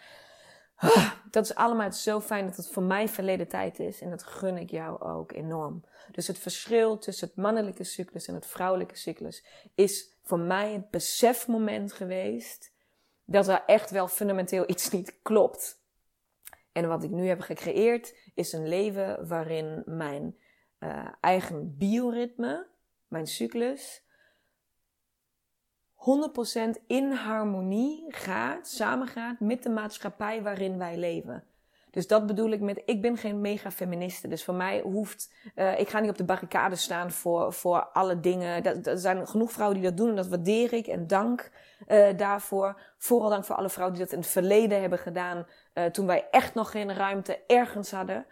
Ah, 0.76 1.12
dat 1.32 1.44
is 1.44 1.56
allemaal 1.56 1.92
zo 1.92 2.22
fijn 2.22 2.46
dat 2.46 2.56
het 2.56 2.70
voor 2.70 2.84
mij 2.84 3.08
verleden 3.08 3.48
tijd 3.48 3.80
is. 3.80 4.02
En 4.02 4.10
dat 4.10 4.24
gun 4.24 4.58
ik 4.58 4.70
jou 4.70 5.02
ook 5.02 5.32
enorm. 5.32 5.84
Dus 6.12 6.28
het 6.28 6.40
verschil 6.40 6.98
tussen 6.98 7.28
het 7.28 7.38
mannelijke 7.38 7.84
cyclus 7.84 8.28
en 8.28 8.36
het 8.36 8.46
vrouwelijke 8.46 8.98
cyclus 8.98 9.46
is 9.76 10.18
voor 10.24 10.40
mij 10.40 10.74
het 10.74 10.90
besefmoment 10.90 11.94
geweest 11.94 12.74
dat 13.26 13.48
er 13.48 13.64
echt 13.66 13.92
wel 13.92 14.08
fundamenteel 14.08 14.64
iets 14.70 14.90
niet 14.90 15.20
klopt. 15.22 15.80
En 16.72 16.88
wat 16.88 17.04
ik 17.04 17.10
nu 17.10 17.28
heb 17.28 17.42
gecreëerd 17.42 18.16
is 18.36 18.54
een 18.54 18.68
leven 18.68 19.28
waarin 19.28 19.84
mijn 19.86 20.36
uh, 20.84 21.08
eigen 21.20 21.78
bioritme, 21.78 22.68
mijn 23.08 23.28
cyclus, 23.28 24.04
100% 25.96 26.86
in 26.88 27.12
harmonie 27.12 28.06
gaat, 28.08 28.68
samengaat 28.68 29.40
met 29.40 29.64
de 29.64 29.70
maatschappij 29.70 30.42
waarin 30.42 30.78
wij 30.78 30.98
leven. 30.98 31.44
Dus 31.92 32.08
dat 32.08 32.28
bedoel 32.28 32.52
ik 32.52 32.62
met, 32.62 32.82
ik 32.86 33.02
ben 33.02 33.18
geen 33.18 33.42
mega 33.42 33.72
feministe. 33.72 34.28
Dus 34.28 34.44
voor 34.44 34.54
mij 34.54 34.82
hoeft, 34.82 35.34
uh, 35.56 35.80
ik 35.80 35.90
ga 35.90 36.00
niet 36.00 36.10
op 36.10 36.18
de 36.18 36.24
barricade 36.24 36.76
staan 36.76 37.12
voor, 37.12 37.54
voor 37.54 37.90
alle 37.94 38.20
dingen. 38.20 38.64
Dat, 38.64 38.88
er 38.88 38.98
zijn 38.98 39.28
genoeg 39.28 39.52
vrouwen 39.52 39.80
die 39.80 39.90
dat 39.90 39.98
doen 39.98 40.10
en 40.10 40.16
dat 40.16 40.28
waardeer 40.28 40.74
ik 40.74 40.88
en 40.88 41.08
dank 41.08 41.52
uh, 41.88 42.08
daarvoor. 42.18 42.82
Vooral 42.98 43.30
dank 43.30 43.46
voor 43.46 43.56
alle 43.56 43.70
vrouwen 43.70 43.98
die 43.98 44.06
dat 44.06 44.14
in 44.14 44.20
het 44.20 44.30
verleden 44.30 44.82
hebben 44.82 45.00
gedaan, 45.00 45.46
toen 45.92 46.06
wij 46.06 46.28
echt 46.32 46.54
nog 46.54 46.72
geen 46.72 46.94
ruimte 46.94 47.40
ergens 47.48 47.92
hadden. 47.92 48.26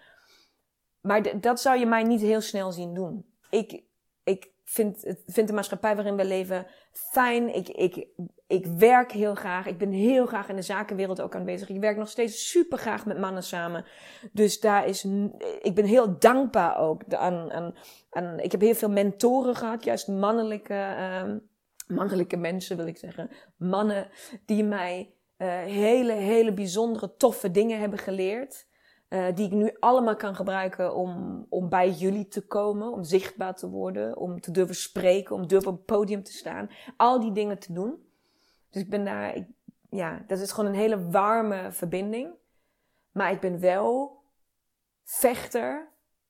Maar 1.02 1.40
dat 1.42 1.62
zou 1.62 1.80
je 1.80 1.86
mij 1.86 2.04
niet 2.04 2.22
heel 2.22 2.42
snel 2.42 2.72
zien 2.72 2.94
doen. 2.94 3.26
Ik, 3.50 3.84
ik 4.24 4.52
vind, 4.64 5.16
vind 5.26 5.48
de 5.48 5.54
maatschappij 5.54 5.96
waarin 5.96 6.16
we 6.16 6.26
leven 6.26 6.68
fijn. 6.92 7.56
Ik, 7.56 7.70
ik, 7.70 8.08
ik 8.48 8.66
werk 8.66 9.12
heel 9.12 9.36
graag. 9.36 9.66
Ik 9.66 9.78
ben 9.78 9.92
heel 9.92 10.26
graag 10.26 10.50
in 10.50 10.56
de 10.56 10.62
zakenwereld 10.62 11.22
ook 11.22 11.36
aanwezig. 11.36 11.70
Ik 11.70 11.80
werk 11.80 11.98
nog 11.98 12.10
steeds 12.10 12.50
super 12.50 12.78
graag 12.78 13.06
met 13.06 13.20
mannen 13.20 13.44
samen. 13.44 13.86
Dus 14.32 14.60
daar 14.60 14.88
is, 14.88 15.06
ik 15.62 15.76
ben 15.76 15.86
heel 15.86 16.20
dankbaar 16.20 16.78
ook 16.78 17.14
aan, 17.14 17.52
aan, 17.52 17.76
aan 18.10 18.40
ik 18.40 18.52
heb 18.52 18.62
heel 18.62 18.76
veel 18.76 18.90
mentoren 18.90 19.56
gehad, 19.56 19.84
juist 19.84 20.08
mannelijke, 20.08 20.74
uh, 20.74 21.36
mannelijke 21.88 22.38
mensen 22.38 22.78
wil 22.78 22.88
ik 22.88 22.98
zeggen. 22.98 23.30
Mannen 23.58 24.10
die 24.46 24.64
mij 24.64 25.14
uh, 25.38 25.48
hele, 25.48 26.14
hele 26.14 26.54
bijzondere, 26.54 27.16
toffe 27.16 27.52
dingen 27.52 27.80
hebben 27.80 28.00
geleerd. 28.00 28.68
Uh, 29.10 29.36
die 29.36 29.46
ik 29.46 29.52
nu 29.52 29.76
allemaal 29.80 30.16
kan 30.16 30.36
gebruiken 30.36 30.96
om, 30.96 31.46
om 31.50 31.70
bij 31.70 31.90
jullie 31.90 32.28
te 32.28 32.48
komen, 32.48 32.92
om 32.92 33.04
zichtbaar 33.04 33.56
te 33.56 33.70
worden, 33.70 34.18
om 34.18 34.42
te 34.42 34.52
durven 34.52 34.76
spreken, 34.76 35.36
om 35.36 35.48
durven 35.48 35.72
op 35.72 35.78
het 35.78 35.86
podium 35.86 36.24
te 36.24 36.32
staan. 36.32 36.70
Al 36.98 37.20
die 37.20 37.32
dingen 37.32 37.60
te 37.60 37.74
doen. 37.74 38.10
Dus 38.70 38.82
ik 38.82 38.90
ben 38.90 39.06
daar, 39.06 39.48
ja, 39.90 40.24
dat 40.28 40.40
is 40.40 40.52
gewoon 40.52 40.70
een 40.70 40.80
hele 40.80 41.10
warme 41.10 41.72
verbinding. 41.72 42.34
Maar 43.12 43.32
ik 43.32 43.40
ben 43.40 43.60
wel 43.60 44.22
vechter 45.04 45.88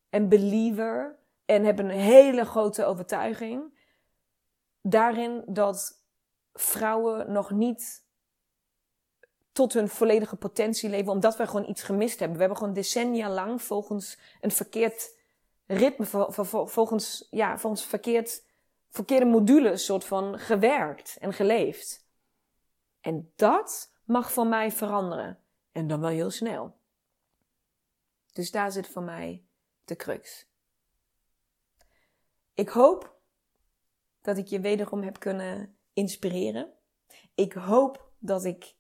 en 0.09 0.29
believer 0.29 1.19
en 1.45 1.63
heb 1.63 1.79
een 1.79 1.89
hele 1.89 2.45
grote 2.45 2.85
overtuiging 2.85 3.77
daarin 4.81 5.43
dat 5.45 6.03
vrouwen 6.53 7.31
nog 7.31 7.51
niet 7.51 8.07
tot 9.59 9.73
hun 9.73 9.89
volledige 9.89 10.35
potentie 10.35 10.89
leven, 10.89 11.11
omdat 11.11 11.37
we 11.37 11.47
gewoon 11.47 11.69
iets 11.69 11.83
gemist 11.83 12.19
hebben. 12.19 12.37
We 12.37 12.43
hebben 12.43 12.57
gewoon 12.57 12.73
decennia 12.73 13.29
lang 13.29 13.61
volgens 13.61 14.17
een 14.41 14.51
verkeerd 14.51 15.17
ritme, 15.65 16.05
volgens, 16.65 17.27
ja, 17.29 17.57
volgens 17.57 17.85
verkeerd, 17.85 18.43
verkeerde 18.89 19.25
modules 19.25 19.85
soort 19.85 20.05
van 20.05 20.39
gewerkt 20.39 21.17
en 21.19 21.33
geleefd. 21.33 22.07
En 23.01 23.33
dat 23.35 23.93
mag 24.05 24.31
voor 24.31 24.47
mij 24.47 24.71
veranderen. 24.71 25.39
En 25.71 25.87
dan 25.87 25.99
wel 25.99 26.09
heel 26.09 26.31
snel. 26.31 26.77
Dus 28.33 28.51
daar 28.51 28.71
zit 28.71 28.87
voor 28.87 29.03
mij 29.03 29.43
de 29.85 29.95
crux. 29.95 30.47
Ik 32.53 32.69
hoop 32.69 33.19
dat 34.21 34.37
ik 34.37 34.47
je 34.47 34.59
wederom 34.59 35.03
heb 35.03 35.19
kunnen 35.19 35.77
inspireren. 35.93 36.73
Ik 37.35 37.53
hoop 37.53 38.11
dat 38.19 38.43
ik 38.45 38.77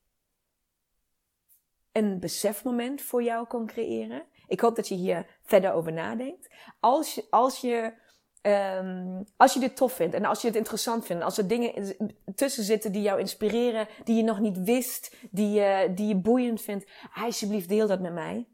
een 2.03 2.19
besefmoment 2.19 3.01
voor 3.01 3.23
jou 3.23 3.47
kan 3.47 3.65
creëren. 3.65 4.23
Ik 4.47 4.59
hoop 4.59 4.75
dat 4.75 4.87
je 4.87 4.95
hier 4.95 5.25
verder 5.41 5.73
over 5.73 5.93
nadenkt. 5.93 6.49
Als 6.79 7.15
je, 7.15 7.25
als 7.29 7.59
je, 7.61 7.93
um, 8.41 9.23
als 9.37 9.53
je 9.53 9.59
dit 9.59 9.75
tof 9.75 9.93
vindt 9.93 10.15
en 10.15 10.25
als 10.25 10.41
je 10.41 10.47
het 10.47 10.55
interessant 10.55 11.05
vindt, 11.05 11.23
als 11.23 11.37
er 11.37 11.47
dingen 11.47 11.95
tussen 12.35 12.63
zitten 12.63 12.91
die 12.91 13.01
jou 13.01 13.19
inspireren, 13.19 13.87
die 14.03 14.15
je 14.15 14.23
nog 14.23 14.39
niet 14.39 14.63
wist, 14.63 15.15
die 15.31 15.49
je, 15.49 15.91
die 15.95 16.07
je 16.07 16.15
boeiend 16.15 16.61
vindt, 16.61 16.91
alsjeblieft 17.13 17.69
deel 17.69 17.87
dat 17.87 17.99
met 17.99 18.13
mij. 18.13 18.47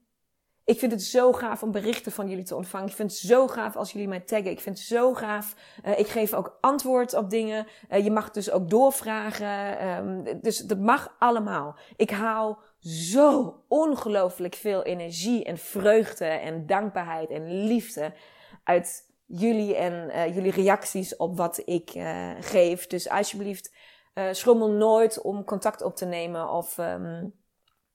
Ik 0.66 0.80
vind 0.80 0.92
het 0.92 1.04
zo 1.04 1.34
gaaf 1.34 1.64
om 1.64 1.72
berichten 1.72 2.12
van 2.12 2.30
jullie 2.30 2.44
te 2.44 2.56
ontvangen. 2.56 2.88
Ik 2.88 2.96
vind 2.96 3.12
het 3.12 3.20
zo 3.20 3.48
gaaf 3.48 3.76
als 3.76 3.92
jullie 3.92 4.08
mij 4.08 4.20
taggen. 4.20 4.52
Ik 4.52 4.60
vind 4.60 4.78
het 4.78 4.88
zo 4.88 5.14
gaaf. 5.14 5.56
Uh, 5.86 6.00
ik 6.00 6.08
geef 6.08 6.34
ook 6.34 6.58
antwoord 6.62 7.14
op 7.14 7.30
dingen. 7.30 7.68
Uh, 7.92 8.04
je 8.04 8.12
mag 8.12 8.32
dus 8.32 8.52
ook 8.52 8.70
doorvragen. 8.70 9.88
Um, 9.88 10.42
dus 10.42 10.58
dat 10.58 10.80
mag 10.80 11.16
allemaal. 11.20 11.76
Ik 11.96 12.10
haal 12.10 12.60
zo 12.80 13.62
ongelooflijk 13.68 14.56
veel 14.56 14.84
energie 14.84 15.44
en 15.44 15.58
vreugde 15.58 16.26
en 16.26 16.66
dankbaarheid 16.66 17.30
en 17.30 17.66
liefde 17.68 18.14
uit 18.64 19.14
jullie 19.26 19.76
en 19.76 20.10
uh, 20.10 20.36
jullie 20.36 20.52
reacties 20.52 21.16
op 21.16 21.38
wat 21.38 21.62
ik 21.66 21.92
geef. 22.40 22.88
Dus 22.88 23.10
alsjeblieft, 23.10 23.74
schrommel 24.32 24.70
nooit 24.70 25.22
om 25.22 25.44
contact 25.44 25.82
op 25.82 25.96
te 25.96 26.06
nemen 26.06 26.50
of 26.50 26.78
um, 26.78 27.34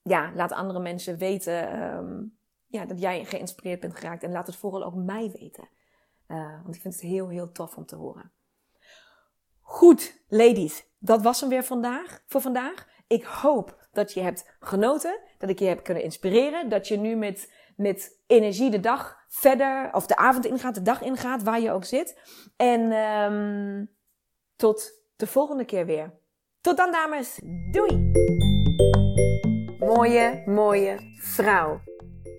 ja, 0.03 0.33
laat 0.35 0.53
andere 0.53 0.81
mensen 0.81 1.19
weten. 1.19 1.83
Um, 1.83 2.39
ja, 2.71 2.85
dat 2.85 3.01
jij 3.01 3.25
geïnspireerd 3.25 3.81
bent 3.81 3.97
geraakt. 3.97 4.23
En 4.23 4.33
laat 4.33 4.47
het 4.47 4.57
vooral 4.57 4.85
ook 4.85 4.95
mij 4.95 5.31
weten. 5.39 5.69
Uh, 6.29 6.63
want 6.63 6.75
ik 6.75 6.81
vind 6.81 6.95
het 6.95 7.03
heel, 7.03 7.29
heel 7.29 7.53
tof 7.53 7.77
om 7.77 7.87
te 7.87 7.97
horen. 7.97 8.33
Goed, 9.61 10.23
ladies. 10.29 10.89
Dat 10.99 11.23
was 11.23 11.41
hem 11.41 11.49
weer 11.49 11.65
vandaag, 11.65 12.23
voor 12.27 12.41
vandaag. 12.41 12.89
Ik 13.07 13.25
hoop 13.25 13.89
dat 13.93 14.13
je 14.13 14.21
hebt 14.21 14.57
genoten. 14.61 15.21
Dat 15.39 15.51
ik 15.51 15.59
je 15.59 15.65
heb 15.65 15.85
kunnen 15.85 16.03
inspireren. 16.03 16.69
Dat 16.69 16.89
je 16.89 16.97
nu 16.97 17.17
met, 17.17 17.53
met 17.77 18.23
energie 18.27 18.71
de 18.71 18.81
dag 18.81 19.25
verder, 19.29 19.95
of 19.95 20.07
de 20.07 20.17
avond 20.17 20.47
ingaat, 20.47 20.75
de 20.75 20.83
dag 20.83 21.03
ingaat, 21.03 21.43
waar 21.43 21.61
je 21.61 21.73
ook 21.73 21.85
zit. 21.85 22.19
En 22.57 22.93
um, 22.93 23.91
tot 24.57 25.03
de 25.17 25.27
volgende 25.27 25.65
keer 25.65 25.87
weer. 25.87 26.19
Tot 26.61 26.77
dan, 26.77 26.93
dames. 26.93 27.41
Doei! 27.71 28.13
Mooie, 29.79 30.43
mooie 30.47 30.97
vrouw. 31.21 31.81